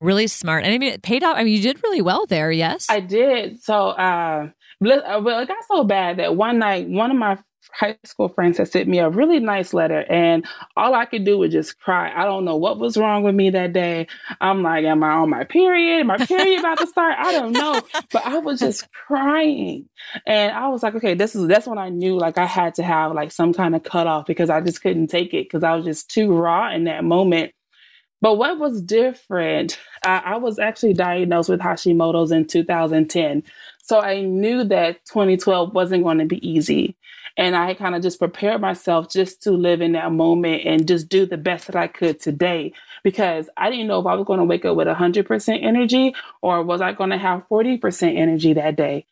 [0.00, 0.64] Really smart.
[0.64, 1.36] And I mean it paid off.
[1.36, 2.86] I mean you did really well there, yes?
[2.88, 3.62] I did.
[3.62, 4.48] So uh
[4.80, 7.36] well, it got so bad that one night, one of my
[7.72, 11.38] high school friends had sent me a really nice letter and all I could do
[11.38, 12.12] was just cry.
[12.14, 14.06] I don't know what was wrong with me that day.
[14.40, 16.00] I'm like, am I on my period?
[16.00, 17.16] Am my period about to start?
[17.18, 17.80] I don't know.
[18.12, 19.88] But I was just crying.
[20.26, 22.82] And I was like, okay, this is that's when I knew like I had to
[22.82, 25.84] have like some kind of cutoff because I just couldn't take it because I was
[25.84, 27.52] just too raw in that moment.
[28.20, 33.44] But what was different, I, I was actually diagnosed with Hashimoto's in 2010.
[33.82, 36.96] So I knew that 2012 wasn't going to be easy.
[37.38, 41.08] And I kind of just prepared myself just to live in that moment and just
[41.08, 42.72] do the best that I could today
[43.04, 46.64] because I didn't know if I was going to wake up with 100% energy or
[46.64, 49.06] was I going to have 40% energy that day.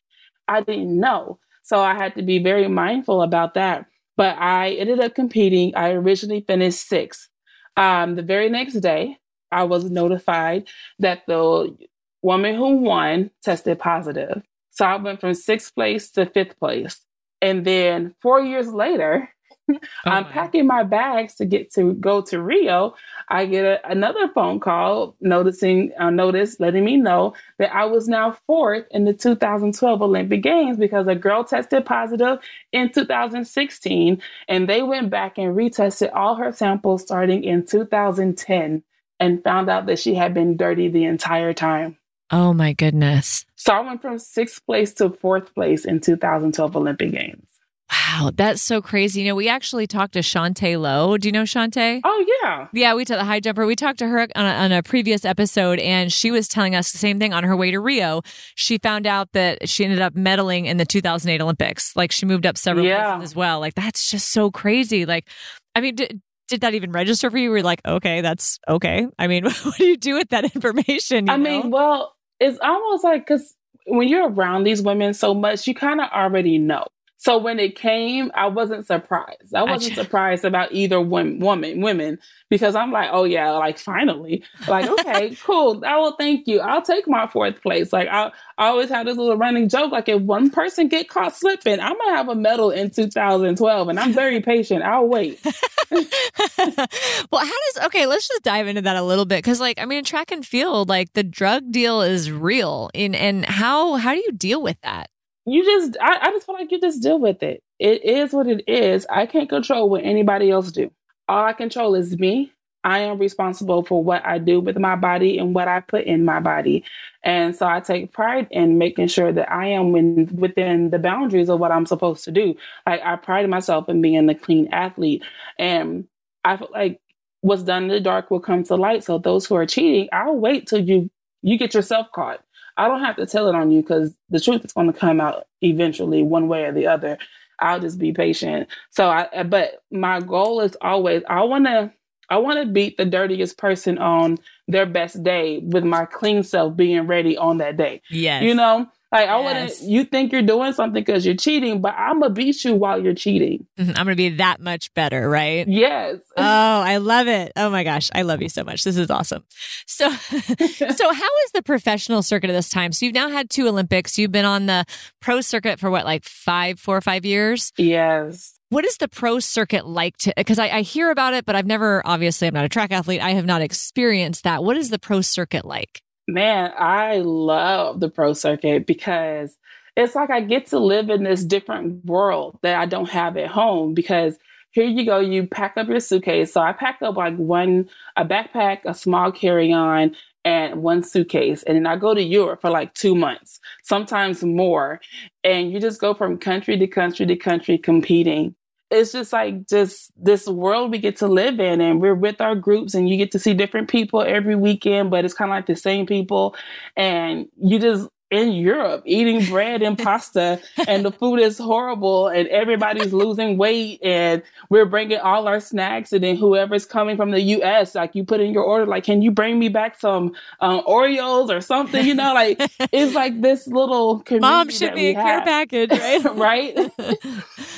[0.48, 1.38] I didn't know.
[1.62, 3.86] So I had to be very mindful about that.
[4.16, 5.74] But I ended up competing.
[5.76, 7.28] I originally finished sixth.
[7.76, 9.18] Um, the very next day,
[9.52, 11.76] I was notified that the
[12.22, 14.42] woman who won tested positive.
[14.70, 17.05] So I went from sixth place to fifth place.
[17.46, 19.28] And then four years later,
[19.70, 20.30] oh I'm my.
[20.32, 22.96] packing my bags to get to go to Rio.
[23.28, 28.08] I get a, another phone call noticing uh, notice letting me know that I was
[28.08, 32.40] now fourth in the 2012 Olympic Games because a girl tested positive
[32.72, 38.82] in 2016 and they went back and retested all her samples starting in 2010
[39.20, 41.96] and found out that she had been dirty the entire time.
[42.30, 43.44] Oh my goodness.
[43.54, 47.56] So I went from sixth place to fourth place in 2012 Olympic Games.
[47.92, 49.20] Wow, that's so crazy.
[49.20, 51.16] You know, we actually talked to Chaunté Lowe.
[51.16, 52.00] Do you know Chaunté?
[52.02, 52.66] Oh, yeah.
[52.72, 53.64] Yeah, we took the high jumper.
[53.64, 56.90] We talked to her on a, on a, previous episode, and she was telling us
[56.90, 58.22] the same thing on her way to Rio.
[58.56, 61.94] She found out that she ended up medaling in the 2008 Olympics.
[61.94, 63.14] Like, she moved up several yeah.
[63.14, 63.60] places as well.
[63.60, 65.06] Like, that's just so crazy.
[65.06, 65.28] Like,
[65.76, 67.50] I mean, did, did that even register for you?
[67.50, 69.06] Were like, okay, that's okay.
[69.16, 71.30] I mean, what do you do with that information?
[71.30, 71.62] I know?
[71.62, 73.54] mean, well, it's almost like because
[73.86, 76.86] when you're around these women so much, you kind of already know.
[77.26, 79.52] So when it came, I wasn't surprised.
[79.52, 84.44] I wasn't surprised about either woman, woman, women, because I'm like, oh yeah, like finally,
[84.68, 85.82] like okay, cool.
[85.84, 86.60] I will thank you.
[86.60, 87.92] I'll take my fourth place.
[87.92, 91.34] Like I, I always have this little running joke, like if one person get caught
[91.34, 94.84] slipping, I'm gonna have a medal in 2012, and I'm very patient.
[94.84, 95.44] I'll wait.
[95.90, 98.06] well, how does okay?
[98.06, 100.88] Let's just dive into that a little bit because, like, I mean, track and field,
[100.88, 105.10] like the drug deal is real, in and how how do you deal with that?
[105.46, 107.62] You just I, I just feel like you just deal with it.
[107.78, 109.06] It is what it is.
[109.10, 110.90] I can't control what anybody else do.
[111.28, 112.52] All I control is me.
[112.84, 116.24] I am responsible for what I do with my body and what I put in
[116.24, 116.84] my body.
[117.24, 121.50] And so I take pride in making sure that I am in, within the boundaries
[121.50, 122.56] of what I'm supposed to do.
[122.86, 125.24] Like I pride myself in being a clean athlete.
[125.58, 126.06] And
[126.44, 127.00] I feel like
[127.42, 129.04] what's done in the dark will come to light.
[129.04, 131.10] So those who are cheating, I'll wait till you
[131.42, 132.40] you get yourself caught.
[132.76, 135.20] I don't have to tell it on you because the truth is going to come
[135.20, 137.18] out eventually, one way or the other.
[137.60, 138.68] I'll just be patient.
[138.90, 141.92] So I, but my goal is always I want to
[142.28, 146.76] I want to beat the dirtiest person on their best day with my clean self
[146.76, 148.02] being ready on that day.
[148.10, 148.42] Yes.
[148.42, 151.94] You know, like I want to, you think you're doing something because you're cheating, but
[151.96, 153.66] I'm gonna beat you while you're cheating.
[153.78, 153.90] Mm-hmm.
[153.90, 155.66] I'm gonna be that much better, right?
[155.66, 156.18] Yes.
[156.38, 157.52] Oh, I love it.
[157.56, 158.84] Oh my gosh, I love you so much.
[158.84, 159.44] This is awesome.
[159.86, 162.92] So, so how is the professional circuit at this time?
[162.92, 164.18] So you've now had two Olympics.
[164.18, 164.84] You've been on the
[165.20, 167.72] pro circuit for what, like five, four or five years?
[167.78, 168.58] Yes.
[168.68, 170.34] What is the pro circuit like to?
[170.36, 172.02] Because I, I hear about it, but I've never.
[172.04, 173.22] Obviously, I'm not a track athlete.
[173.22, 174.64] I have not experienced that.
[174.64, 176.02] What is the pro circuit like?
[176.28, 179.56] Man, I love the pro circuit because
[179.96, 183.48] it's like I get to live in this different world that I don't have at
[183.48, 184.38] home because
[184.72, 185.20] here you go.
[185.20, 186.52] You pack up your suitcase.
[186.52, 191.62] So I pack up like one, a backpack, a small carry on, and one suitcase.
[191.62, 195.00] And then I go to Europe for like two months, sometimes more.
[195.44, 198.54] And you just go from country to country to country competing.
[198.90, 202.54] It's just like just this world we get to live in, and we're with our
[202.54, 205.66] groups, and you get to see different people every weekend, but it's kind of like
[205.66, 206.54] the same people.
[206.96, 212.48] And you just in Europe eating bread and pasta and the food is horrible and
[212.48, 217.40] everybody's losing weight and we're bringing all our snacks and then whoever's coming from the
[217.40, 220.82] US like you put in your order like can you bring me back some um,
[220.88, 222.04] Oreos or something?
[222.04, 222.60] You know like
[222.92, 226.24] it's like this little mom should be a care package right?
[226.46, 226.76] Right?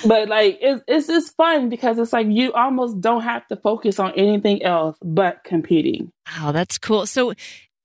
[0.06, 3.98] But like it's, it's just fun because it's like you almost don't have to focus
[3.98, 6.12] on anything else but competing.
[6.40, 7.06] Oh, that's cool.
[7.06, 7.32] So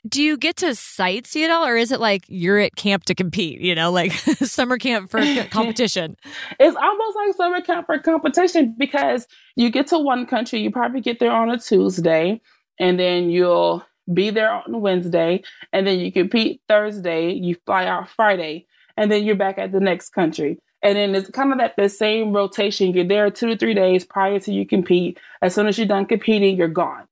[0.07, 3.15] do you get to sightsee it all or is it like you're at camp to
[3.15, 4.11] compete you know like
[4.41, 5.19] summer camp for
[5.51, 6.15] competition?
[6.59, 11.01] It's almost like summer camp for competition because you get to one country you probably
[11.01, 12.41] get there on a tuesday
[12.79, 18.09] and then you'll be there on wednesday and then you compete thursday you fly out
[18.09, 20.59] friday and then you're back at the next country.
[20.81, 22.93] And then it's kind of that the same rotation.
[22.93, 25.17] You're there two to three days prior to you compete.
[25.41, 27.07] As soon as you're done competing you're gone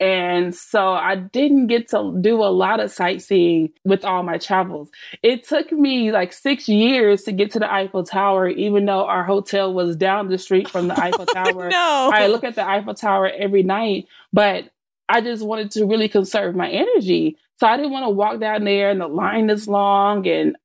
[0.00, 4.90] and so I didn't get to do a lot of sightseeing with all my travels.
[5.22, 9.22] It took me like six years to get to the Eiffel Tower, even though our
[9.24, 11.68] hotel was down the street from the Eiffel Tower.
[11.68, 12.10] no.
[12.12, 14.70] I look at the Eiffel Tower every night, but
[15.08, 17.36] I just wanted to really conserve my energy.
[17.56, 20.56] So I didn't want to walk down there and the line is long and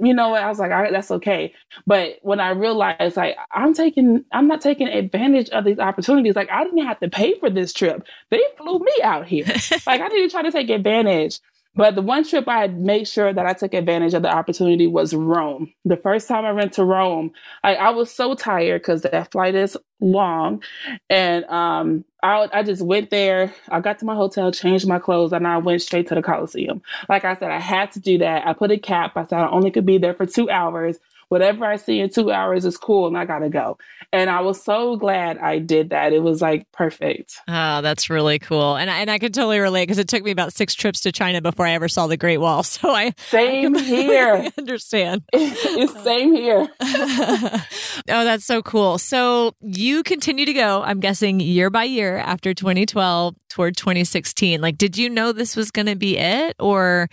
[0.00, 0.42] you know what?
[0.42, 1.54] I was like all right, that's okay.
[1.86, 6.36] But when I realized like I'm taking I'm not taking advantage of these opportunities.
[6.36, 8.02] Like I didn't have to pay for this trip.
[8.30, 9.44] They flew me out here.
[9.86, 11.40] like I didn't try to take advantage.
[11.74, 15.14] But the one trip I made sure that I took advantage of the opportunity was
[15.14, 15.72] Rome.
[15.84, 19.54] The first time I went to Rome, I, I was so tired because that flight
[19.54, 20.62] is long.
[21.08, 23.54] And um, I, I just went there.
[23.68, 26.82] I got to my hotel, changed my clothes, and I went straight to the Coliseum.
[27.08, 28.46] Like I said, I had to do that.
[28.46, 29.16] I put a cap.
[29.16, 30.98] I said I only could be there for two hours
[31.30, 33.78] whatever I see in two hours is cool and I gotta go.
[34.12, 36.12] And I was so glad I did that.
[36.12, 37.36] It was like perfect.
[37.46, 38.74] Oh, that's really cool.
[38.74, 41.12] And I, and I can totally relate because it took me about six trips to
[41.12, 42.64] China before I ever saw the Great Wall.
[42.80, 44.48] So I same I here.
[44.58, 45.22] understand.
[45.32, 46.68] it's same here.
[46.80, 47.64] oh,
[48.06, 48.96] that's so cool.
[48.98, 54.60] So you continue to go, I'm guessing year by year after 2012 toward 2016.
[54.60, 57.08] Like, did you know this was going to be it or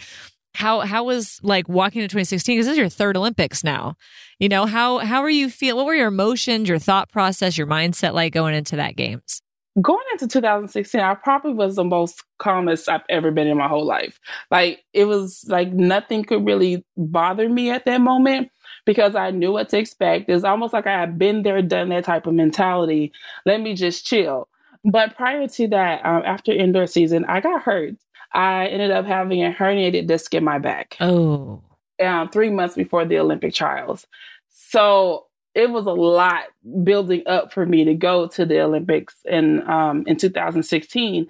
[0.58, 3.96] how how was like walking to 2016 because this is your third olympics now.
[4.40, 7.68] You know how how are you feel what were your emotions your thought process your
[7.68, 9.40] mindset like going into that games?
[9.80, 13.86] Going into 2016 i probably was the most calmest i've ever been in my whole
[13.86, 14.20] life.
[14.50, 18.50] Like it was like nothing could really bother me at that moment
[18.88, 20.28] because i knew what to expect.
[20.28, 23.14] It's almost like i had been there done that type of mentality.
[23.46, 24.50] Let me just chill.
[24.84, 27.94] But prior to that um, after indoor season i got hurt
[28.34, 30.98] I ended up having a herniated disc in my back.
[31.00, 31.62] Oh.
[32.04, 34.06] Um, three months before the Olympic trials.
[34.50, 36.44] So it was a lot
[36.84, 41.28] building up for me to go to the Olympics in um, in 2016.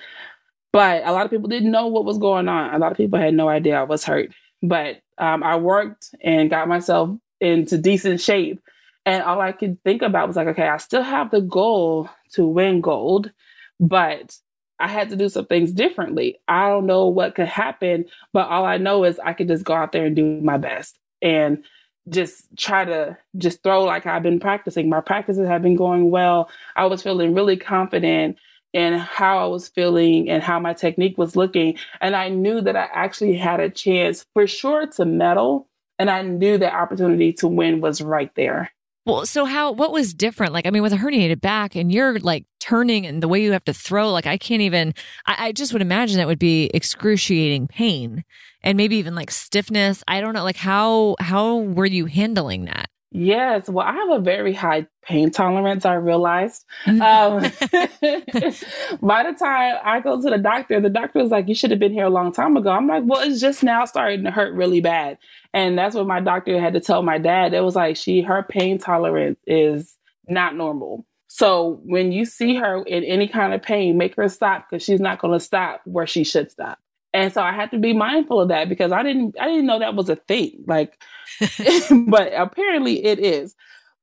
[0.74, 2.74] But a lot of people didn't know what was going on.
[2.74, 4.32] A lot of people had no idea I was hurt.
[4.62, 8.62] But um, I worked and got myself into decent shape.
[9.06, 12.46] And all I could think about was like, okay, I still have the goal to
[12.46, 13.32] win gold,
[13.80, 14.36] but
[14.80, 16.40] I had to do some things differently.
[16.48, 19.74] I don't know what could happen, but all I know is I could just go
[19.74, 21.64] out there and do my best and
[22.10, 24.90] just try to just throw like I've been practicing.
[24.90, 26.50] My practices have been going well.
[26.76, 28.38] I was feeling really confident
[28.74, 31.78] in how I was feeling and how my technique was looking.
[32.00, 35.68] And I knew that I actually had a chance for sure to medal.
[36.00, 38.72] And I knew the opportunity to win was right there.
[39.08, 40.52] Well, so how, what was different?
[40.52, 43.54] Like, I mean, with a herniated back and you're like turning and the way you
[43.54, 44.94] have to throw, like, I can't even,
[45.26, 48.26] I, I just would imagine that would be excruciating pain
[48.64, 50.04] and maybe even like stiffness.
[50.10, 50.44] I don't know.
[50.44, 52.90] Like, how, how were you handling that?
[53.12, 56.66] Yes, well, I have a very high pain tolerance, I realized.
[56.86, 57.02] Mm-hmm.
[57.02, 57.40] Um,
[59.02, 61.80] by the time I go to the doctor, the doctor was like, You should have
[61.80, 62.70] been here a long time ago.
[62.70, 65.18] I'm like, Well, it's just now starting to hurt really bad.
[65.54, 67.54] And that's what my doctor had to tell my dad.
[67.54, 69.96] It was like, She, her pain tolerance is
[70.28, 71.06] not normal.
[71.28, 75.00] So when you see her in any kind of pain, make her stop because she's
[75.00, 76.80] not going to stop where she should stop.
[77.14, 79.80] And so I had to be mindful of that because I didn't I didn't know
[79.80, 80.64] that was a thing.
[80.68, 81.02] Like
[82.08, 83.56] but apparently it is.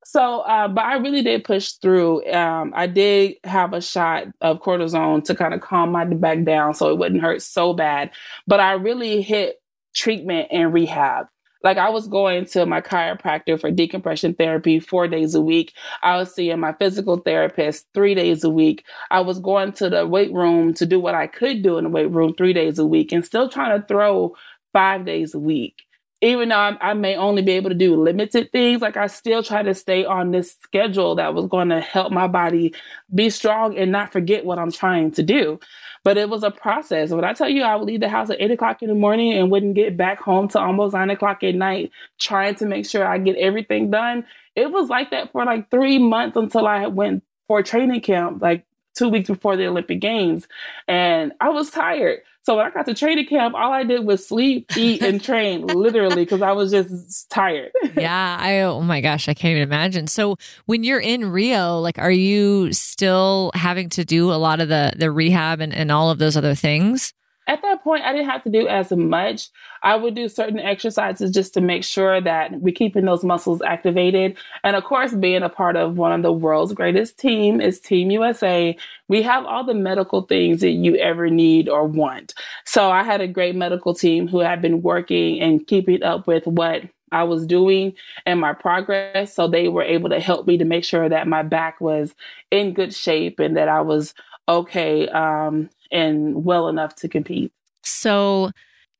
[0.04, 2.30] So, uh, but I really did push through.
[2.30, 6.74] Um, I did have a shot of cortisone to kind of calm my back down
[6.74, 8.10] so it wouldn't hurt so bad.
[8.46, 9.56] But I really hit
[9.94, 11.26] treatment and rehab.
[11.64, 15.74] Like I was going to my chiropractor for decompression therapy four days a week.
[16.02, 18.84] I was seeing my physical therapist three days a week.
[19.12, 21.90] I was going to the weight room to do what I could do in the
[21.90, 24.36] weight room three days a week and still trying to throw
[24.74, 25.84] five days a week
[26.24, 29.42] even though I, I, may only be able to do limited things, like I still
[29.42, 32.74] try to stay on this schedule that was going to help my body
[33.14, 35.60] be strong and not forget what I'm trying to do.
[36.02, 37.10] But it was a process.
[37.10, 39.32] When I tell you I would leave the house at eight o'clock in the morning
[39.34, 43.06] and wouldn't get back home till almost nine o'clock at night, trying to make sure
[43.06, 44.24] I get everything done.
[44.56, 48.64] It was like that for like three months until I went for training camp, like
[48.94, 50.46] two weeks before the Olympic Games.
[50.88, 52.20] And I was tired.
[52.44, 55.66] So when I got to training camp, all I did was sleep, eat, and train
[55.66, 57.72] literally because I was just tired.
[57.96, 58.36] yeah.
[58.38, 60.06] I, oh my gosh, I can't even imagine.
[60.06, 60.36] So
[60.66, 64.92] when you're in Rio, like, are you still having to do a lot of the,
[64.94, 67.14] the rehab and, and all of those other things?
[67.46, 69.50] At that point, I didn't have to do as much.
[69.82, 74.36] I would do certain exercises just to make sure that we're keeping those muscles activated.
[74.62, 78.10] And of course, being a part of one of the world's greatest team is Team
[78.10, 78.76] USA.
[79.08, 82.32] We have all the medical things that you ever need or want.
[82.64, 86.46] So I had a great medical team who had been working and keeping up with
[86.46, 89.34] what I was doing and my progress.
[89.34, 92.14] So they were able to help me to make sure that my back was
[92.50, 94.14] in good shape and that I was
[94.48, 97.52] okay um, and well enough to compete.
[97.82, 98.50] So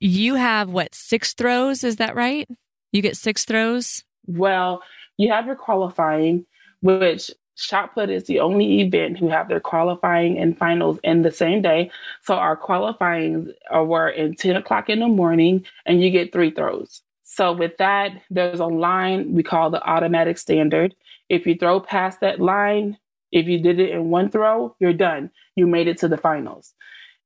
[0.01, 1.85] you have what, six throws?
[1.85, 2.49] Is that right?
[2.93, 4.05] You get six throws?
[4.27, 4.83] Well,
[5.19, 6.47] you have your qualifying,
[6.81, 11.31] which shot put is the only event who have their qualifying and finals in the
[11.31, 11.91] same day.
[12.23, 17.03] So our qualifying were in 10 o'clock in the morning and you get three throws.
[17.23, 20.95] So with that, there's a line we call the automatic standard.
[21.29, 22.99] If you throw past that line,
[23.35, 25.29] if you did it in one throw, you're done.
[25.57, 26.73] You made it to the finals.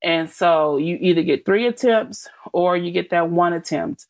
[0.03, 4.07] And so you either get three attempts or you get that one attempt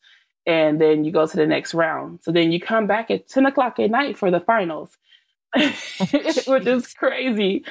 [0.47, 2.19] and then you go to the next round.
[2.23, 4.97] So then you come back at 10 o'clock at night for the finals,
[5.55, 7.65] which is crazy.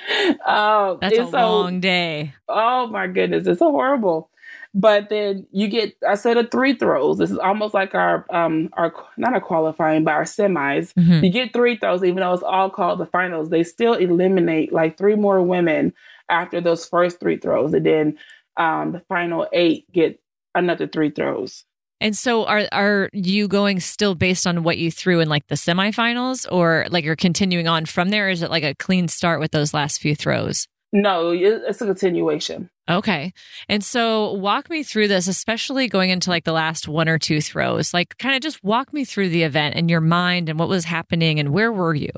[0.45, 2.35] Um, That's a so, long day.
[2.49, 3.47] Oh my goodness.
[3.47, 4.31] It's horrible.
[4.75, 7.19] But then you get a set of three throws.
[7.19, 10.93] This is almost like our um our not a qualifying, but our semis.
[10.95, 11.25] Mm-hmm.
[11.25, 13.51] You get three throws, even though it's all called the finals.
[13.51, 15.95] They still eliminate like three more women
[16.29, 18.19] after those first three throws, and then
[18.57, 20.21] um, the final eight get
[20.55, 21.64] another three throws.
[22.01, 25.57] And so are are you going still based on what you threw in like the
[25.57, 28.29] semifinals or like you're continuing on from there?
[28.29, 30.69] is it like a clean start with those last few throws?
[30.93, 32.70] No, it's a continuation.
[32.89, 33.34] Okay.
[33.68, 37.43] And so walk me through this, especially going into like the last one or two
[37.43, 37.93] throws.
[37.93, 40.86] Like kind of just walk me through the event and your mind and what was
[40.86, 42.11] happening and where were you?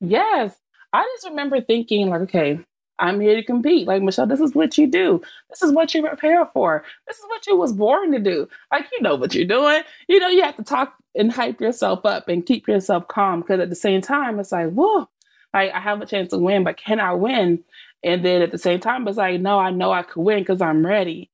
[0.00, 0.54] Yes.
[0.92, 2.60] I just remember thinking like, okay,
[2.98, 3.86] I'm here to compete.
[3.86, 5.22] Like Michelle, this is what you do.
[5.48, 6.84] This is what you prepare for.
[7.06, 8.48] This is what you was born to do.
[8.70, 9.82] Like you know what you're doing.
[10.08, 13.60] You know, you have to talk and hype yourself up and keep yourself calm because
[13.60, 15.08] at the same time, it's like, whoa,
[15.54, 17.64] like I have a chance to win, but can I win?
[18.04, 20.60] And then at the same time, it's like, no, I know I could win because
[20.60, 21.30] I'm ready.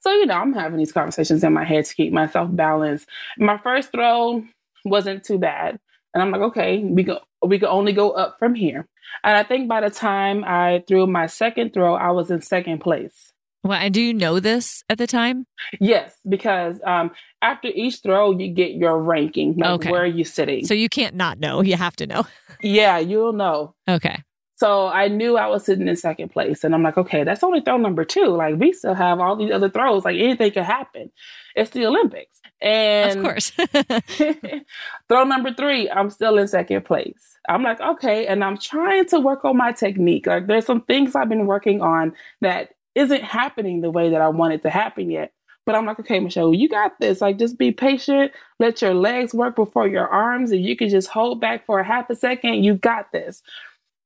[0.00, 3.08] So, you know, I'm having these conversations in my head to keep myself balanced.
[3.38, 4.44] My first throw
[4.84, 5.78] wasn't too bad.
[6.12, 8.86] And I'm like, okay, we go we could only go up from here.
[9.22, 12.80] And I think by the time I threw my second throw, I was in second
[12.80, 13.32] place.
[13.62, 15.46] Well, and do you know this at the time?
[15.80, 19.90] Yes, because um, after each throw, you get your ranking, like okay.
[19.90, 20.66] where are you sitting.
[20.66, 21.62] So you can't not know.
[21.62, 22.26] You have to know.
[22.62, 23.74] yeah, you'll know.
[23.88, 24.22] Okay.
[24.64, 26.64] So I knew I was sitting in second place.
[26.64, 28.28] And I'm like, okay, that's only throw number two.
[28.28, 30.06] Like, we still have all these other throws.
[30.06, 31.12] Like, anything could happen.
[31.54, 32.40] It's the Olympics.
[32.62, 33.50] And of course,
[35.10, 37.36] throw number three, I'm still in second place.
[37.46, 38.26] I'm like, okay.
[38.26, 40.26] And I'm trying to work on my technique.
[40.26, 44.28] Like, there's some things I've been working on that isn't happening the way that I
[44.28, 45.34] want it to happen yet.
[45.66, 47.20] But I'm like, okay, Michelle, you got this.
[47.20, 48.32] Like, just be patient.
[48.60, 50.52] Let your legs work before your arms.
[50.52, 53.42] If you can just hold back for a half a second, you got this.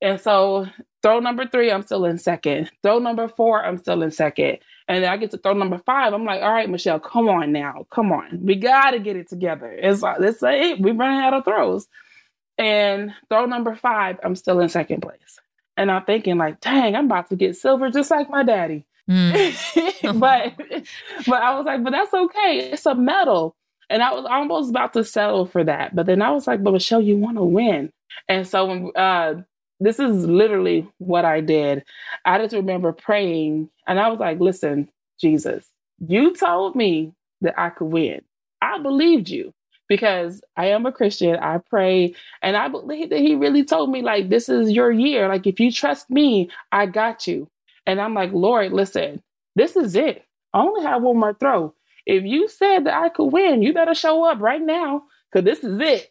[0.01, 0.67] And so
[1.03, 2.71] throw number three, I'm still in second.
[2.83, 4.59] Throw number four, I'm still in second.
[4.87, 6.13] And then I get to throw number five.
[6.15, 7.87] I'm like, all right, Michelle, come on now.
[7.91, 8.41] Come on.
[8.43, 9.71] We got to get it together.
[9.71, 10.81] It's like, let's say it.
[10.81, 11.87] We're running out of throws.
[12.57, 15.39] And throw number five, I'm still in second place.
[15.77, 18.85] And I'm thinking, like, dang, I'm about to get silver just like my daddy.
[19.09, 20.19] Mm.
[20.21, 20.55] but
[21.27, 22.71] but I was like, but that's okay.
[22.73, 23.55] It's a medal.
[23.91, 25.95] And I was almost about to settle for that.
[25.95, 27.93] But then I was like, but Michelle, you want to win.
[28.29, 29.43] And so when uh,
[29.81, 31.85] this is literally what I did.
[32.25, 35.69] I just remember praying and I was like, listen, Jesus,
[35.99, 37.13] you told me
[37.43, 38.23] that I could win.
[38.61, 39.55] I believed you
[39.89, 41.37] because I am a Christian.
[41.37, 45.29] I pray and I believe that he really told me, like, this is your year.
[45.29, 47.49] Like, if you trust me, I got you.
[47.87, 49.23] And I'm like, Lord, listen,
[49.57, 50.25] this is it.
[50.55, 51.75] I only have one more throw.
[52.07, 55.63] if you said that I could win, you better show up right now because this
[55.65, 56.11] is it.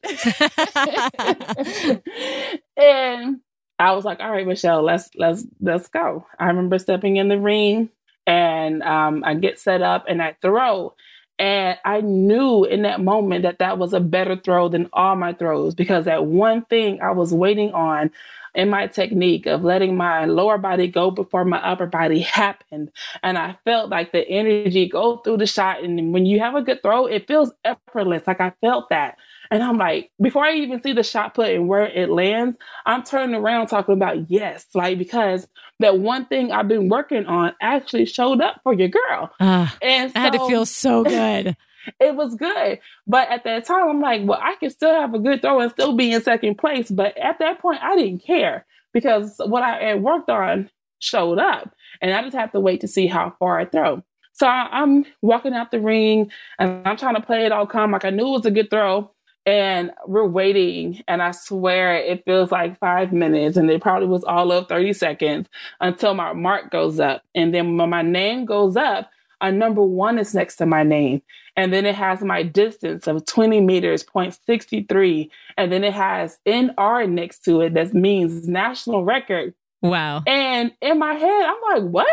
[2.78, 3.39] and
[3.80, 6.25] I was like, all right, Michelle, let's let's let's go.
[6.39, 7.89] I remember stepping in the ring
[8.25, 10.93] and um, I get set up and I throw.
[11.39, 15.34] And I knew in that moment that that was a better throw than all my
[15.34, 18.09] throws because that one thing I was waiting on
[18.55, 22.89] in my technique of letting my lower body go before my upper body happened.
[23.21, 25.84] And I felt like the energy go through the shot.
[25.84, 28.25] And when you have a good throw, it feels effortless.
[28.25, 29.17] Like I felt that.
[29.52, 33.04] And I'm like, before I even see the shot put and where it lands, I'm
[33.04, 35.48] turning around talking about yes, like because
[35.80, 39.32] that one thing I've been working on actually showed up for your girl.
[39.39, 41.56] Uh, and so, I had to feel so good.
[42.00, 42.80] it was good.
[43.06, 45.72] But at that time, I'm like, well, I can still have a good throw and
[45.72, 46.89] still be in second place.
[46.89, 50.70] But at that point, I didn't care because what I had worked on
[51.00, 51.74] showed up.
[52.02, 54.04] And I just have to wait to see how far I throw.
[54.34, 57.91] So I, am walking out the ring and I'm trying to play it all calm.
[57.91, 59.12] Like I knew it was a good throw
[59.48, 64.24] and we're waiting and i swear it feels like five minutes and it probably was
[64.26, 65.48] all of 30 seconds
[65.80, 67.24] until my mark goes up.
[67.34, 71.22] And then when my name goes up a number one is next to my name.
[71.56, 77.10] And then it has my distance of 20 meters 0.63 and then it has nr
[77.10, 79.54] next to it that means national record.
[79.82, 80.24] Wow.
[80.28, 82.08] And in my head i'm like what?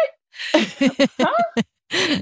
[1.20, 1.62] Huh?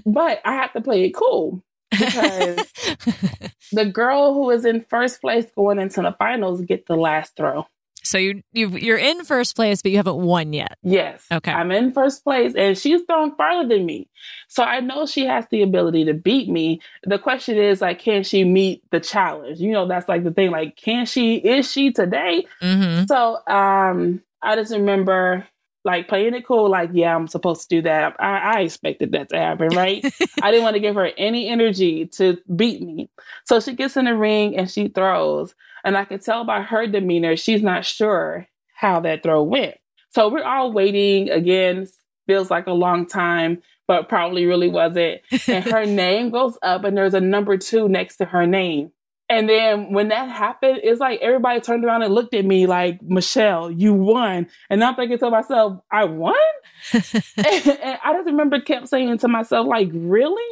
[0.04, 1.62] but i have to play it cool
[2.04, 7.36] because the girl who is in first place going into the finals get the last
[7.36, 7.66] throw.
[8.04, 10.76] So you you you're in first place, but you haven't won yet.
[10.82, 11.24] Yes.
[11.30, 11.52] Okay.
[11.52, 14.08] I'm in first place, and she's thrown farther than me,
[14.48, 16.80] so I know she has the ability to beat me.
[17.04, 19.60] The question is like, can she meet the challenge?
[19.60, 20.50] You know, that's like the thing.
[20.50, 21.36] Like, can she?
[21.36, 22.46] Is she today?
[22.60, 23.04] Mm-hmm.
[23.06, 25.46] So, um, I just remember
[25.84, 28.16] like playing it cool, like, yeah, I'm supposed to do that.
[28.20, 30.04] I, I expected that to happen, right?
[30.42, 33.10] I didn't want to give her any energy to beat me.
[33.44, 35.54] So she gets in the ring and she throws.
[35.84, 39.76] And I could tell by her demeanor, she's not sure how that throw went.
[40.10, 41.30] So we're all waiting.
[41.30, 41.88] Again,
[42.26, 45.20] feels like a long time, but probably really wasn't.
[45.48, 48.92] And her name goes up, and there's a number two next to her name.
[49.32, 53.00] And then when that happened, it's like everybody turned around and looked at me like,
[53.00, 54.46] Michelle, you won.
[54.68, 56.34] And I'm thinking to myself, I won?
[56.92, 57.04] and,
[57.38, 60.42] and I just remember kept saying to myself, like, really?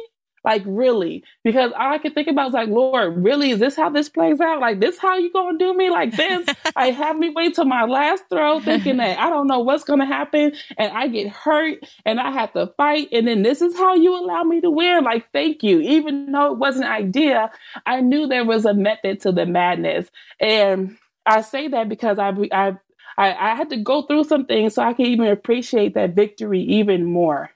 [0.43, 3.89] Like really, because all I could think about was like, Lord, really, is this how
[3.89, 4.59] this plays out?
[4.59, 6.47] Like this how you gonna do me like this?
[6.75, 10.05] I have me wait till my last throw, thinking that I don't know what's gonna
[10.05, 13.93] happen, and I get hurt, and I have to fight, and then this is how
[13.93, 15.03] you allow me to win.
[15.03, 15.79] Like, thank you.
[15.79, 17.51] Even though it wasn't an idea,
[17.85, 22.33] I knew there was a method to the madness, and I say that because I
[22.51, 22.77] I
[23.17, 26.61] I, I had to go through some things so I can even appreciate that victory
[26.61, 27.51] even more.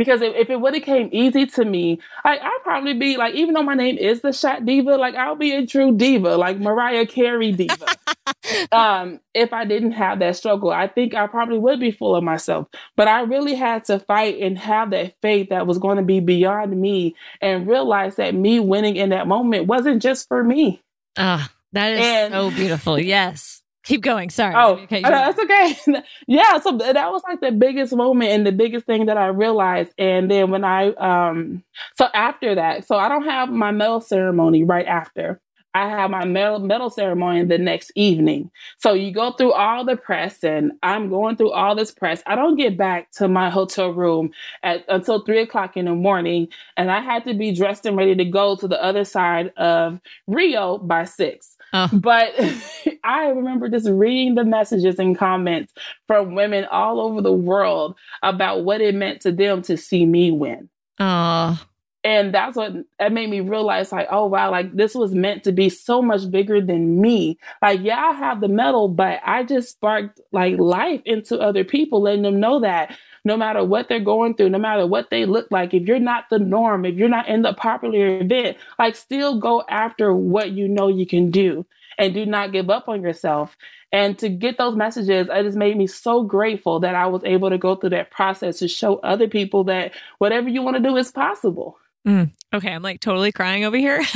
[0.00, 3.34] Because if, if it would have came easy to me, I, I'd probably be like,
[3.34, 6.58] even though my name is the Shot Diva, like I'll be a true diva, like
[6.58, 7.86] Mariah Carey diva.
[8.72, 12.24] um, if I didn't have that struggle, I think I probably would be full of
[12.24, 12.66] myself.
[12.96, 16.20] But I really had to fight and have that faith that was going to be
[16.20, 20.80] beyond me and realize that me winning in that moment wasn't just for me.
[21.18, 22.98] Ah, uh, that is and, so beautiful.
[22.98, 23.59] Yes.
[23.90, 24.30] Keep going.
[24.30, 24.54] Sorry.
[24.56, 25.76] Oh, okay, that's okay.
[26.28, 26.60] yeah.
[26.60, 29.90] So that was like the biggest moment and the biggest thing that I realized.
[29.98, 31.64] And then when I, um,
[31.98, 35.40] so after that, so I don't have my medal ceremony right after.
[35.74, 38.52] I have my medal, medal ceremony the next evening.
[38.78, 42.22] So you go through all the press, and I'm going through all this press.
[42.26, 44.30] I don't get back to my hotel room
[44.62, 48.14] at until three o'clock in the morning, and I had to be dressed and ready
[48.14, 51.56] to go to the other side of Rio by six.
[51.72, 51.88] Oh.
[51.92, 52.32] But
[53.04, 55.72] I remember just reading the messages and comments
[56.06, 60.30] from women all over the world about what it meant to them to see me
[60.30, 60.68] win.
[60.98, 61.62] Oh.
[62.02, 65.52] And that's what that made me realize, like, oh wow, like this was meant to
[65.52, 67.38] be so much bigger than me.
[67.60, 72.00] Like, yeah, I have the medal, but I just sparked like life into other people,
[72.00, 75.48] letting them know that no matter what they're going through, no matter what they look
[75.50, 79.38] like, if you're not the norm, if you're not in the popular event, like still
[79.38, 81.64] go after what you know you can do
[81.98, 83.56] and do not give up on yourself.
[83.92, 87.50] And to get those messages, it just made me so grateful that I was able
[87.50, 90.96] to go through that process to show other people that whatever you want to do
[90.96, 91.76] is possible.
[92.06, 94.02] Mm, okay, I'm like totally crying over here.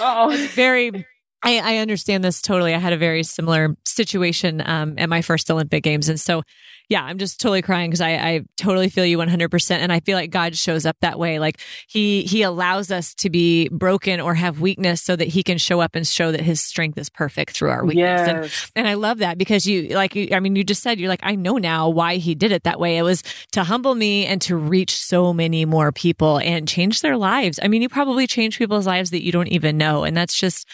[0.00, 1.06] Oh, very
[1.42, 2.74] I, I, understand this totally.
[2.74, 6.08] I had a very similar situation um, at my first Olympic Games.
[6.08, 6.42] And so
[6.88, 9.70] yeah, I'm just totally crying because I, I totally feel you 100%.
[9.72, 11.38] And I feel like God shows up that way.
[11.38, 15.58] Like he, he allows us to be broken or have weakness so that he can
[15.58, 18.26] show up and show that his strength is perfect through our weakness.
[18.26, 18.28] Yes.
[18.74, 21.20] And, and I love that because you, like, I mean, you just said, you're like,
[21.22, 22.96] I know now why he did it that way.
[22.96, 23.22] It was
[23.52, 27.60] to humble me and to reach so many more people and change their lives.
[27.62, 30.04] I mean, you probably change people's lives that you don't even know.
[30.04, 30.66] And that's just,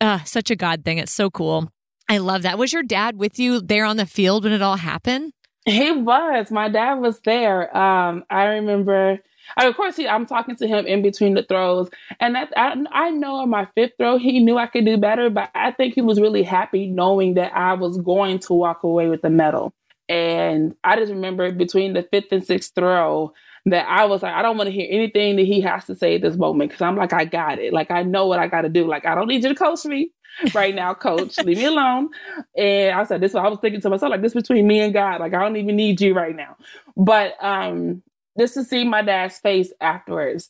[0.00, 0.98] uh, such a God thing.
[0.98, 1.70] It's so cool.
[2.08, 2.58] I love that.
[2.58, 5.32] Was your dad with you there on the field when it all happened?
[5.64, 6.50] He was.
[6.50, 7.76] My dad was there.
[7.76, 9.18] Um, I remember.
[9.56, 11.88] I, of course, he, I'm talking to him in between the throws,
[12.20, 15.30] and that I, I know in my fifth throw he knew I could do better,
[15.30, 19.08] but I think he was really happy knowing that I was going to walk away
[19.08, 19.72] with the medal.
[20.08, 23.32] And I just remember between the fifth and sixth throw
[23.66, 26.14] that I was like, I don't want to hear anything that he has to say
[26.14, 27.72] at this moment because I'm like, I got it.
[27.72, 28.86] Like I know what I got to do.
[28.86, 30.12] Like I don't need you to coach me
[30.54, 31.36] right now, coach.
[31.44, 32.08] Leave me alone.
[32.56, 35.20] And I said, this I was thinking to myself, like, this between me and God.
[35.20, 36.56] Like, I don't even need you right now.
[36.96, 38.02] But um,
[38.38, 40.48] just to see my dad's face afterwards.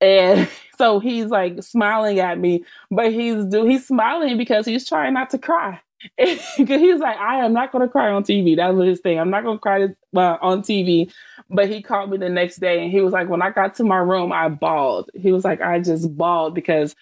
[0.00, 0.48] And
[0.78, 5.30] so he's like smiling at me, but he's do he's smiling because he's trying not
[5.30, 5.80] to cry.
[6.18, 8.56] Because he's like, I am not going to cry on TV.
[8.56, 9.18] That was his thing.
[9.18, 9.84] I'm not going to cry
[10.16, 11.12] uh, on TV.
[11.50, 13.84] But he called me the next day and he was like, when I got to
[13.84, 15.10] my room, I bawled.
[15.14, 16.94] He was like, I just bawled because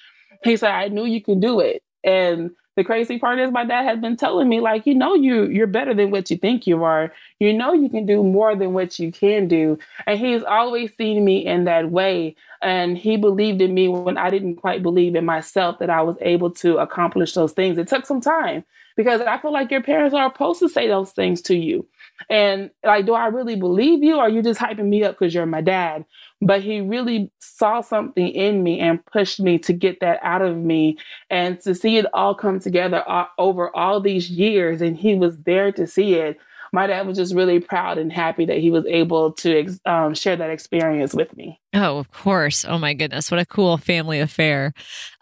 [0.44, 1.82] he said, I knew you could do it.
[2.05, 5.47] And the crazy part is my dad has been telling me, like, you know, you
[5.47, 7.12] you're better than what you think you are.
[7.41, 9.79] You know you can do more than what you can do.
[10.07, 12.37] And he's always seen me in that way.
[12.62, 16.16] And he believed in me when I didn't quite believe in myself that I was
[16.20, 17.79] able to accomplish those things.
[17.79, 18.64] It took some time
[18.97, 21.87] because I feel like your parents are supposed to say those things to you.
[22.31, 25.47] And like, do I really believe you or you just hyping me up because you're
[25.47, 26.05] my dad?
[26.41, 30.57] But he really saw something in me and pushed me to get that out of
[30.57, 30.99] me
[31.31, 33.05] and to see it all come together
[33.39, 34.83] over all these years.
[34.83, 36.39] And he was there to see it
[36.73, 40.37] my dad was just really proud and happy that he was able to um, share
[40.37, 41.61] that experience with me.
[41.79, 42.64] Oh, of course.
[42.64, 44.72] Oh my goodness, what a cool family affair.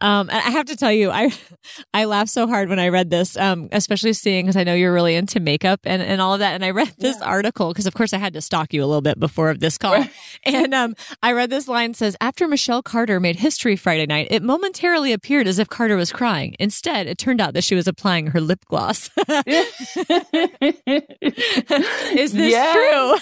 [0.00, 1.32] Um, I have to tell you, I
[1.94, 4.92] I laughed so hard when I read this, um, especially seeing because I know you're
[4.92, 6.54] really into makeup and, and all of that.
[6.54, 7.26] And I read this yeah.
[7.26, 9.78] article because, of course, I had to stalk you a little bit before of this
[9.78, 10.04] call.
[10.46, 14.42] And um, I read this line says, "After Michelle Carter made history Friday night, it
[14.42, 16.54] momentarily appeared as if Carter was crying.
[16.58, 19.10] Instead, it turned out that she was applying her lip gloss."
[22.14, 23.16] Is this yeah, true?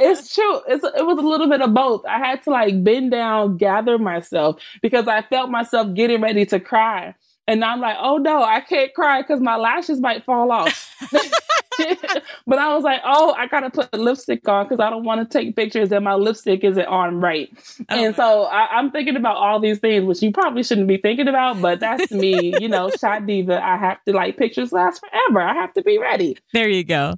[0.00, 0.60] it's true.
[0.68, 2.04] It's, it was a little bit of both.
[2.06, 6.58] I had to like bend down, gather myself because I felt myself getting ready to
[6.58, 7.14] cry.
[7.46, 10.90] And I'm like, oh no, I can't cry because my lashes might fall off.
[12.46, 15.38] but I was like, oh, I gotta put lipstick on because I don't want to
[15.38, 17.48] take pictures and my lipstick isn't on right.
[17.88, 18.04] Oh.
[18.04, 21.28] And so I, am thinking about all these things, which you probably shouldn't be thinking
[21.28, 23.62] about, but that's me, you know, shot diva.
[23.62, 25.40] I have to like pictures last forever.
[25.40, 26.36] I have to be ready.
[26.52, 27.14] There you go.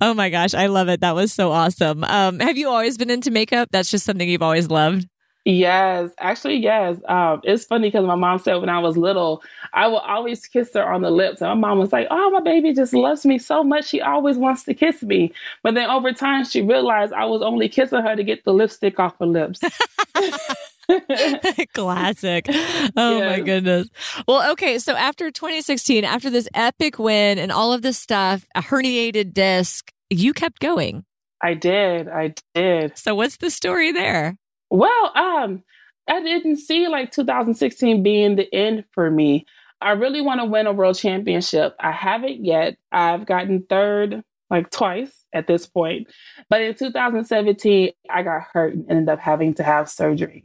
[0.00, 1.00] Oh my gosh, I love it.
[1.00, 2.04] That was so awesome.
[2.04, 3.68] Um, have you always been into makeup?
[3.72, 5.06] That's just something you've always loved.
[5.48, 6.98] Yes, actually, yes.
[7.08, 9.42] Um, it's funny because my mom said when I was little,
[9.72, 11.40] I would always kiss her on the lips.
[11.40, 13.86] And my mom was like, Oh, my baby just loves me so much.
[13.86, 15.32] She always wants to kiss me.
[15.62, 19.00] But then over time, she realized I was only kissing her to get the lipstick
[19.00, 19.60] off her lips.
[21.72, 22.44] Classic.
[22.94, 23.38] Oh yes.
[23.38, 23.88] my goodness.
[24.26, 24.78] Well, okay.
[24.78, 29.90] So after 2016, after this epic win and all of this stuff, a herniated disc,
[30.10, 31.06] you kept going.
[31.42, 32.06] I did.
[32.06, 32.98] I did.
[32.98, 34.36] So what's the story there?
[34.70, 35.62] Well, um,
[36.08, 39.46] I didn't see like 2016 being the end for me.
[39.80, 41.74] I really want to win a world championship.
[41.78, 42.76] I haven't yet.
[42.90, 46.08] I've gotten third like twice at this point.
[46.48, 50.44] But in 2017, I got hurt and ended up having to have surgery.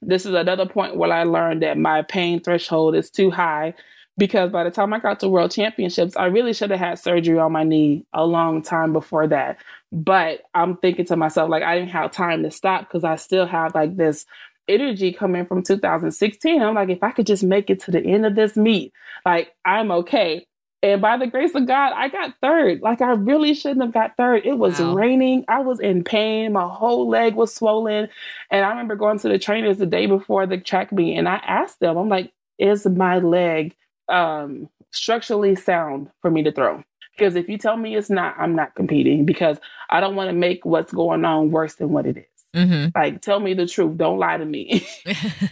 [0.00, 3.74] This is another point where I learned that my pain threshold is too high
[4.18, 7.38] because by the time I got to world championships, I really should have had surgery
[7.38, 9.58] on my knee a long time before that.
[9.90, 13.46] But I'm thinking to myself, like, I didn't have time to stop because I still
[13.46, 14.26] have like this
[14.68, 16.62] energy coming from 2016.
[16.62, 18.92] I'm like, if I could just make it to the end of this meet,
[19.24, 20.46] like, I'm okay.
[20.84, 22.80] And by the grace of God, I got third.
[22.82, 24.44] Like I really shouldn't have got third.
[24.44, 24.94] It was wow.
[24.94, 25.44] raining.
[25.46, 26.52] I was in pain.
[26.52, 28.08] My whole leg was swollen.
[28.50, 31.36] And I remember going to the trainers the day before the track meet and I
[31.36, 33.76] asked them, I'm like, is my leg
[34.12, 36.84] um, structurally sound for me to throw.
[37.16, 39.58] Because if you tell me it's not, I'm not competing because
[39.90, 42.24] I don't want to make what's going on worse than what it is.
[42.54, 42.98] Mm-hmm.
[42.98, 43.96] Like, tell me the truth.
[43.96, 44.86] Don't lie to me.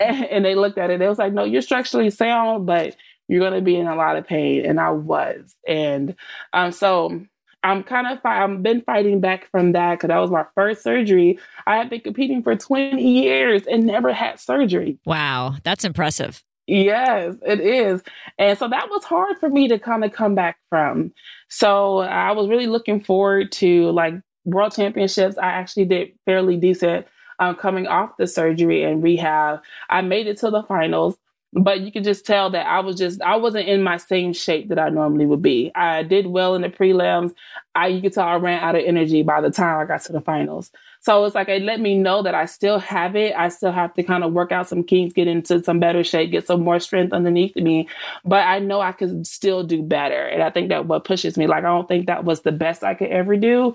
[0.00, 0.98] and, and, they looked at it.
[0.98, 2.96] They was like, no, you're structurally sound, but
[3.28, 4.64] you're going to be in a lot of pain.
[4.64, 5.54] And I was.
[5.66, 6.14] And
[6.52, 7.22] um, so
[7.62, 11.38] I'm kind of, I've been fighting back from that because that was my first surgery.
[11.66, 14.98] I had been competing for 20 years and never had surgery.
[15.04, 15.56] Wow.
[15.62, 16.42] That's impressive.
[16.66, 18.02] Yes, it is.
[18.38, 21.12] And so that was hard for me to kind of come back from.
[21.48, 25.36] So I was really looking forward to like world championships.
[25.38, 27.06] I actually did fairly decent
[27.40, 29.62] um, coming off the surgery and rehab.
[29.90, 31.16] I made it to the finals
[31.52, 34.68] but you could just tell that I was just I wasn't in my same shape
[34.68, 35.72] that I normally would be.
[35.74, 37.34] I did well in the prelims.
[37.74, 40.12] I you could tell I ran out of energy by the time I got to
[40.12, 40.70] the finals.
[41.02, 43.34] So it's like it let me know that I still have it.
[43.36, 46.30] I still have to kind of work out some kinks, get into some better shape,
[46.30, 47.88] get some more strength underneath me.
[48.24, 50.26] But I know I could still do better.
[50.26, 51.46] And I think that what pushes me.
[51.46, 53.74] Like I don't think that was the best I could ever do.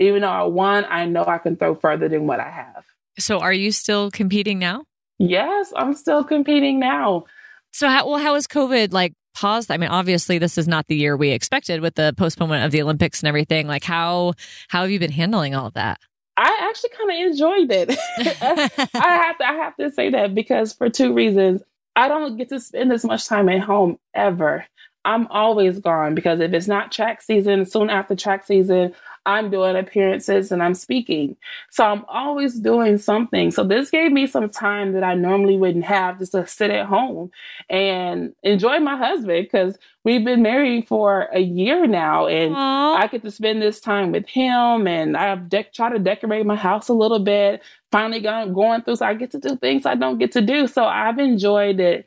[0.00, 2.84] Even though I won, I know I can throw further than what I have.
[3.18, 4.84] So are you still competing now?
[5.18, 7.24] Yes, I'm still competing now.
[7.72, 9.70] So, how, well, how is COVID like paused?
[9.70, 12.82] I mean, obviously, this is not the year we expected with the postponement of the
[12.82, 13.66] Olympics and everything.
[13.66, 14.34] Like, how
[14.68, 16.00] how have you been handling all of that?
[16.36, 17.98] I actually kind of enjoyed it.
[18.94, 21.62] I have to I have to say that because for two reasons.
[21.96, 24.66] I don't get to spend as much time at home ever.
[25.04, 28.94] I'm always gone because if it's not track season, soon after track season,
[29.26, 31.36] I'm doing appearances and I'm speaking.
[31.70, 33.50] So I'm always doing something.
[33.50, 36.86] So this gave me some time that I normally wouldn't have just to sit at
[36.86, 37.30] home
[37.70, 42.96] and enjoy my husband because we've been married for a year now and Aww.
[42.96, 46.56] I get to spend this time with him and I've de- tried to decorate my
[46.56, 47.62] house a little bit.
[47.90, 50.66] Finally going, going through, so I get to do things I don't get to do.
[50.66, 52.06] So I've enjoyed it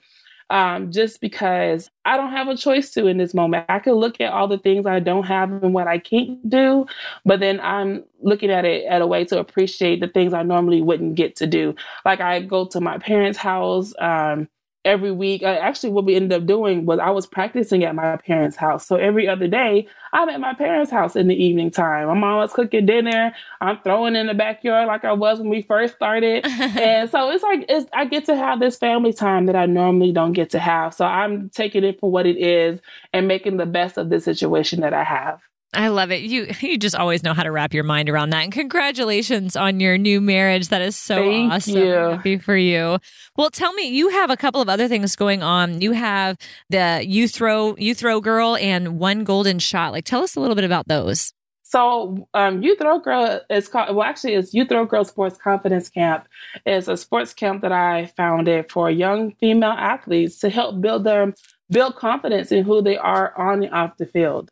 [0.49, 3.65] um, just because I don't have a choice to in this moment.
[3.69, 6.85] I can look at all the things I don't have and what I can't do,
[7.25, 10.81] but then I'm looking at it at a way to appreciate the things I normally
[10.81, 11.75] wouldn't get to do.
[12.05, 13.93] Like I go to my parents' house.
[13.99, 14.47] Um,
[14.87, 15.43] every week.
[15.43, 18.87] Uh, actually, what we ended up doing was I was practicing at my parents' house.
[18.87, 22.07] So every other day, I'm at my parents' house in the evening time.
[22.07, 23.33] My mom was cooking dinner.
[23.61, 26.45] I'm throwing in the backyard like I was when we first started.
[26.47, 30.11] and so it's like it's, I get to have this family time that I normally
[30.13, 30.93] don't get to have.
[30.93, 32.79] So I'm taking it for what it is
[33.13, 35.41] and making the best of the situation that I have.
[35.73, 36.21] I love it.
[36.21, 38.43] You you just always know how to wrap your mind around that.
[38.43, 40.69] And congratulations on your new marriage.
[40.69, 41.77] That is so Thank awesome.
[41.77, 41.93] You.
[41.93, 42.99] Happy for you.
[43.35, 45.81] Well, tell me, you have a couple of other things going on.
[45.81, 46.37] You have
[46.69, 49.91] the you throw you throw girl and one golden shot.
[49.91, 51.33] Like tell us a little bit about those.
[51.63, 55.89] So, um, You Throw Girl is called, well, actually, it's You Throw Girl Sports Confidence
[55.89, 56.25] Camp.
[56.65, 61.33] It's a sports camp that I founded for young female athletes to help build them,
[61.69, 64.49] build confidence in who they are on and off the field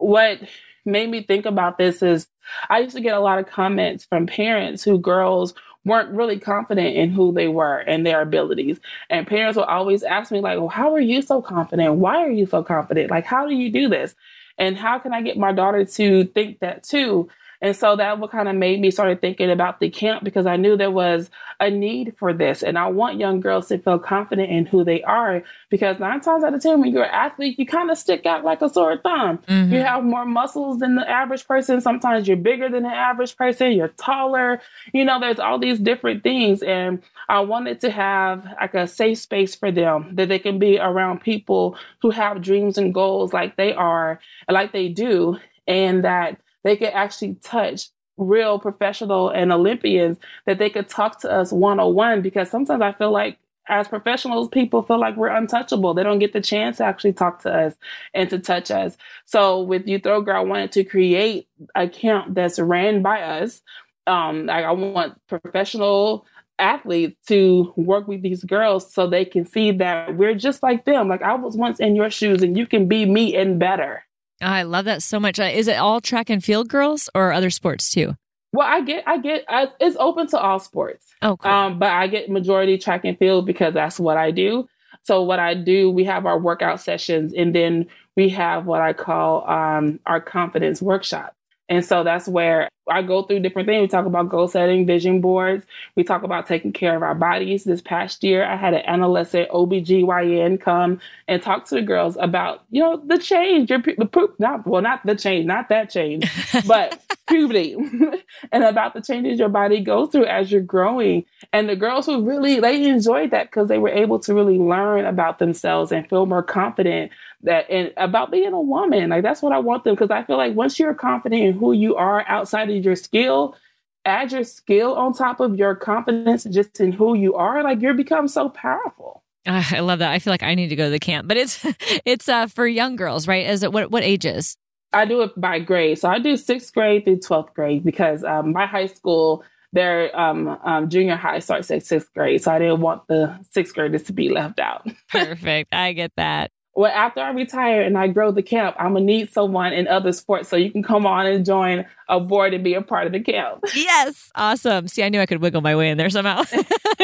[0.00, 0.40] what
[0.84, 2.26] made me think about this is
[2.68, 6.96] I used to get a lot of comments from parents who girls weren't really confident
[6.96, 8.78] in who they were and their abilities.
[9.08, 11.94] And parents will always ask me, like, well, how are you so confident?
[11.94, 13.10] Why are you so confident?
[13.10, 14.14] Like, how do you do this?
[14.58, 17.30] And how can I get my daughter to think that too?
[17.62, 20.56] And so that what kind of made me started thinking about the camp because I
[20.56, 21.30] knew there was
[21.60, 22.62] a need for this.
[22.62, 26.42] And I want young girls to feel confident in who they are because nine times
[26.42, 28.96] out of 10, when you're an athlete, you kind of stick out like a sore
[28.96, 29.38] thumb.
[29.46, 29.74] Mm-hmm.
[29.74, 31.82] You have more muscles than the average person.
[31.82, 33.72] Sometimes you're bigger than the average person.
[33.72, 34.60] You're taller.
[34.94, 36.62] You know, there's all these different things.
[36.62, 40.78] And I wanted to have like a safe space for them that they can be
[40.78, 45.36] around people who have dreams and goals like they are, like they do.
[45.68, 51.30] And that they could actually touch real professional and Olympians that they could talk to
[51.30, 53.38] us one on one because sometimes I feel like
[53.68, 55.94] as professionals, people feel like we're untouchable.
[55.94, 57.74] They don't get the chance to actually talk to us
[58.14, 58.96] and to touch us.
[59.24, 63.62] So with You Throw Girl, I wanted to create a camp that's ran by us.
[64.06, 66.26] Um, I, I want professional
[66.58, 71.08] athletes to work with these girls so they can see that we're just like them.
[71.08, 74.04] Like I was once in your shoes and you can be me and better.
[74.40, 75.38] I love that so much.
[75.38, 78.14] Uh, is it all track and field girls or other sports too?
[78.52, 81.06] Well, I get, I get, I, it's open to all sports.
[81.22, 81.50] Oh, cool.
[81.50, 84.68] Um, but I get majority track and field because that's what I do.
[85.02, 87.86] So what I do, we have our workout sessions, and then
[88.16, 91.34] we have what I call um, our confidence workshop.
[91.70, 93.80] And so that's where I go through different things.
[93.80, 95.64] We talk about goal setting, vision boards.
[95.94, 97.62] We talk about taking care of our bodies.
[97.62, 102.64] This past year, I had an adolescent OBGYN come and talk to the girls about,
[102.70, 106.28] you know, the change, your the poop, not, well, not the change, not that change,
[106.66, 107.00] but
[107.30, 107.74] puberty
[108.52, 111.24] and about the changes your body goes through as you're growing.
[111.52, 115.06] And the girls who really, they enjoyed that because they were able to really learn
[115.06, 117.12] about themselves and feel more confident
[117.42, 119.10] that and about being a woman.
[119.10, 121.72] Like that's what I want them because I feel like once you're confident in who
[121.72, 123.56] you are outside of your skill,
[124.04, 127.94] add your skill on top of your confidence just in who you are, like you're
[127.94, 129.22] become so powerful.
[129.46, 130.12] Uh, I love that.
[130.12, 131.64] I feel like I need to go to the camp, but it's
[132.04, 133.46] it's uh, for young girls, right?
[133.46, 134.56] Is it what what ages?
[134.92, 138.52] I do it by grade, so I do sixth grade through twelfth grade because um,
[138.52, 142.42] my high school their um, um, junior high starts at sixth grade.
[142.42, 144.86] So I didn't want the sixth graders to be left out.
[145.08, 145.72] Perfect.
[145.72, 146.50] I get that
[146.80, 150.12] well, after I retire and I grow the camp, I'm gonna need someone in other
[150.12, 153.12] sports so you can come on and join a board and be a part of
[153.12, 153.62] the camp.
[153.74, 154.88] Yes, awesome.
[154.88, 156.40] See, I knew I could wiggle my way in there somehow.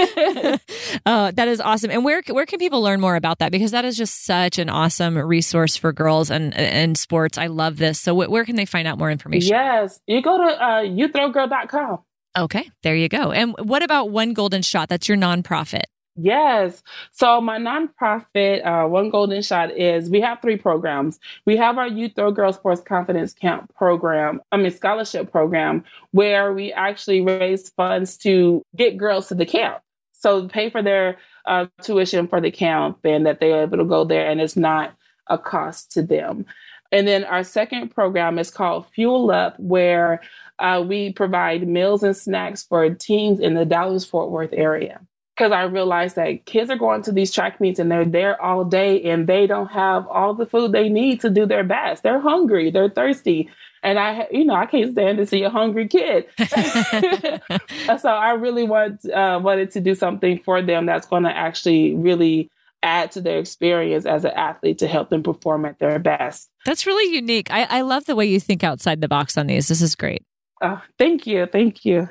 [1.07, 1.91] uh, that is awesome.
[1.91, 3.53] And where where can people learn more about that?
[3.53, 7.37] Because that is just such an awesome resource for girls and and sports.
[7.37, 8.01] I love this.
[8.01, 9.51] So where can they find out more information?
[9.51, 11.99] Yes, you go to uh, youthrowgirl.com.
[12.39, 13.33] Okay, there you go.
[13.33, 14.89] And what about One Golden Shot?
[14.89, 15.85] That's your nonprofit.
[16.17, 16.83] Yes.
[17.11, 21.21] So my nonprofit, uh, One Golden Shot, is we have three programs.
[21.45, 26.55] We have our You Throw Girls Sports Confidence Camp program, I mean scholarship program, where
[26.55, 29.83] we actually raise funds to get girls to the camp.
[30.13, 34.05] So pay for their uh, tuition for the camp and that they're able to go
[34.05, 34.95] there and it's not
[35.29, 36.47] a cost to them.
[36.93, 40.23] And then our second program is called Fuel Up, where
[40.61, 45.01] uh, we provide meals and snacks for teens in the Dallas Fort Worth area
[45.37, 48.65] because I realized that kids are going to these track meets and they're there all
[48.65, 52.03] day and they don't have all the food they need to do their best.
[52.03, 53.51] They're hungry, they're thirsty.
[53.83, 56.27] And I, you know, I can't stand to see a hungry kid.
[56.39, 61.95] so I really want uh, wanted to do something for them that's going to actually
[61.95, 62.51] really
[62.83, 66.51] add to their experience as an athlete to help them perform at their best.
[66.65, 67.51] That's really unique.
[67.51, 69.69] I, I love the way you think outside the box on these.
[69.69, 70.23] This is great.
[70.63, 71.47] Oh, thank you.
[71.47, 72.09] Thank you.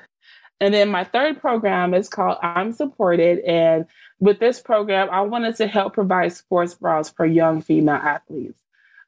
[0.61, 3.39] And then my third program is called I'm Supported.
[3.39, 3.85] And
[4.19, 8.59] with this program, I wanted to help provide sports bras for young female athletes.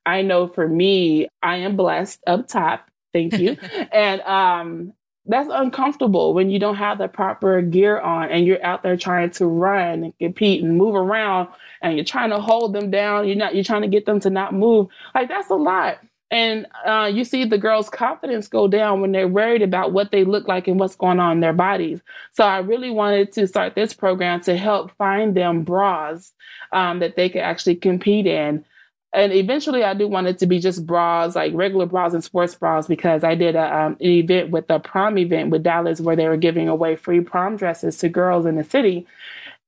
[0.05, 2.89] I know for me, I am blessed up top.
[3.13, 3.57] Thank you.
[3.91, 4.93] and um,
[5.25, 9.31] that's uncomfortable when you don't have the proper gear on and you're out there trying
[9.31, 11.49] to run and compete and move around
[11.81, 13.27] and you're trying to hold them down.
[13.27, 14.87] You're not, you're trying to get them to not move.
[15.13, 15.99] Like that's a lot.
[16.29, 20.25] And uh, you see the girls' confidence go down when they're worried about what they
[20.25, 22.01] look like and what's going on in their bodies.
[22.33, 26.33] So I really wanted to start this program to help find them bras
[26.73, 28.65] um, that they could actually compete in.
[29.13, 32.55] And eventually, I do want it to be just bras, like regular bras and sports
[32.55, 36.17] bras, because I did a, um, an event with a prom event with Dallas where
[36.17, 39.07] they were giving away free prom dresses to girls in the city.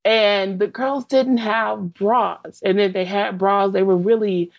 [0.04, 2.60] And the girls didn't have bras.
[2.62, 4.52] And if they had bras, they were really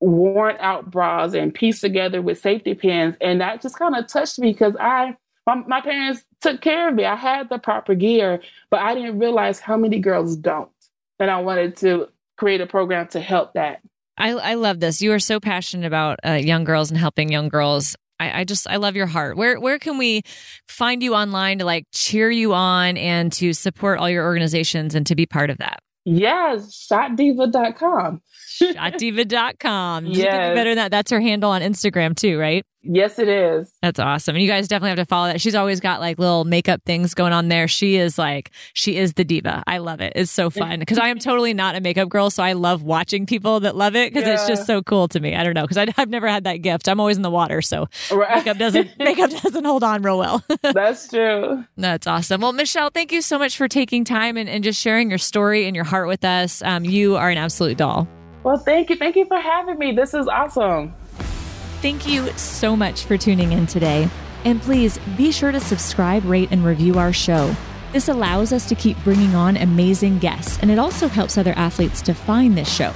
[0.00, 3.16] worn out bras and pieced together with safety pins.
[3.20, 5.16] And that just kind of touched me because I,
[5.46, 7.04] my, my, parents took care of me.
[7.04, 8.40] I had the proper gear,
[8.70, 10.70] but I didn't realize how many girls don't.
[11.18, 13.80] And I wanted to create a program to help that.
[14.18, 15.02] I, I love this.
[15.02, 17.96] You are so passionate about uh, young girls and helping young girls.
[18.18, 19.36] I, I, just I love your heart.
[19.36, 20.22] Where where can we
[20.66, 25.06] find you online to like cheer you on and to support all your organizations and
[25.06, 25.80] to be part of that?
[26.06, 28.22] Yes, shotdiva.com.
[28.60, 30.06] shotdiva.com.
[30.06, 30.54] Yeah.
[30.54, 30.90] Better than that.
[30.90, 32.64] That's her handle on Instagram too, right?
[32.88, 33.72] Yes, it is.
[33.82, 34.36] That's awesome.
[34.36, 35.40] And you guys definitely have to follow that.
[35.40, 37.68] She's always got like little makeup things going on there.
[37.68, 39.64] She is like, she is the diva.
[39.66, 40.12] I love it.
[40.14, 42.30] It's so fun because I am totally not a makeup girl.
[42.30, 44.34] So I love watching people that love it because yeah.
[44.34, 45.34] it's just so cool to me.
[45.34, 45.66] I don't know.
[45.66, 46.88] Cause I, have never had that gift.
[46.88, 47.62] I'm always in the water.
[47.62, 48.36] So right.
[48.36, 50.44] makeup doesn't, makeup doesn't hold on real well.
[50.62, 51.64] That's true.
[51.76, 52.40] That's awesome.
[52.40, 55.66] Well, Michelle, thank you so much for taking time and, and just sharing your story
[55.66, 56.62] and your heart with us.
[56.62, 58.06] Um, you are an absolute doll.
[58.46, 58.96] Well, thank you.
[58.96, 59.90] Thank you for having me.
[59.90, 60.94] This is awesome.
[61.82, 64.08] Thank you so much for tuning in today.
[64.44, 67.52] And please be sure to subscribe, rate, and review our show.
[67.92, 72.00] This allows us to keep bringing on amazing guests, and it also helps other athletes
[72.02, 72.94] to find this show.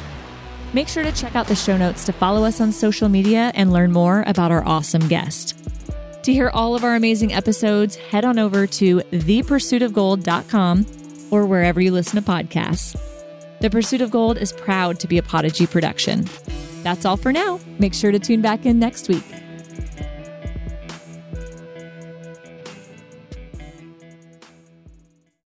[0.72, 3.72] Make sure to check out the show notes to follow us on social media and
[3.72, 5.58] learn more about our awesome guest.
[6.22, 10.86] To hear all of our amazing episodes, head on over to thepursuitofgold.com
[11.32, 13.09] or wherever you listen to podcasts.
[13.60, 16.26] The Pursuit of Gold is proud to be a Podigy production.
[16.82, 17.60] That's all for now.
[17.78, 19.39] Make sure to tune back in next week.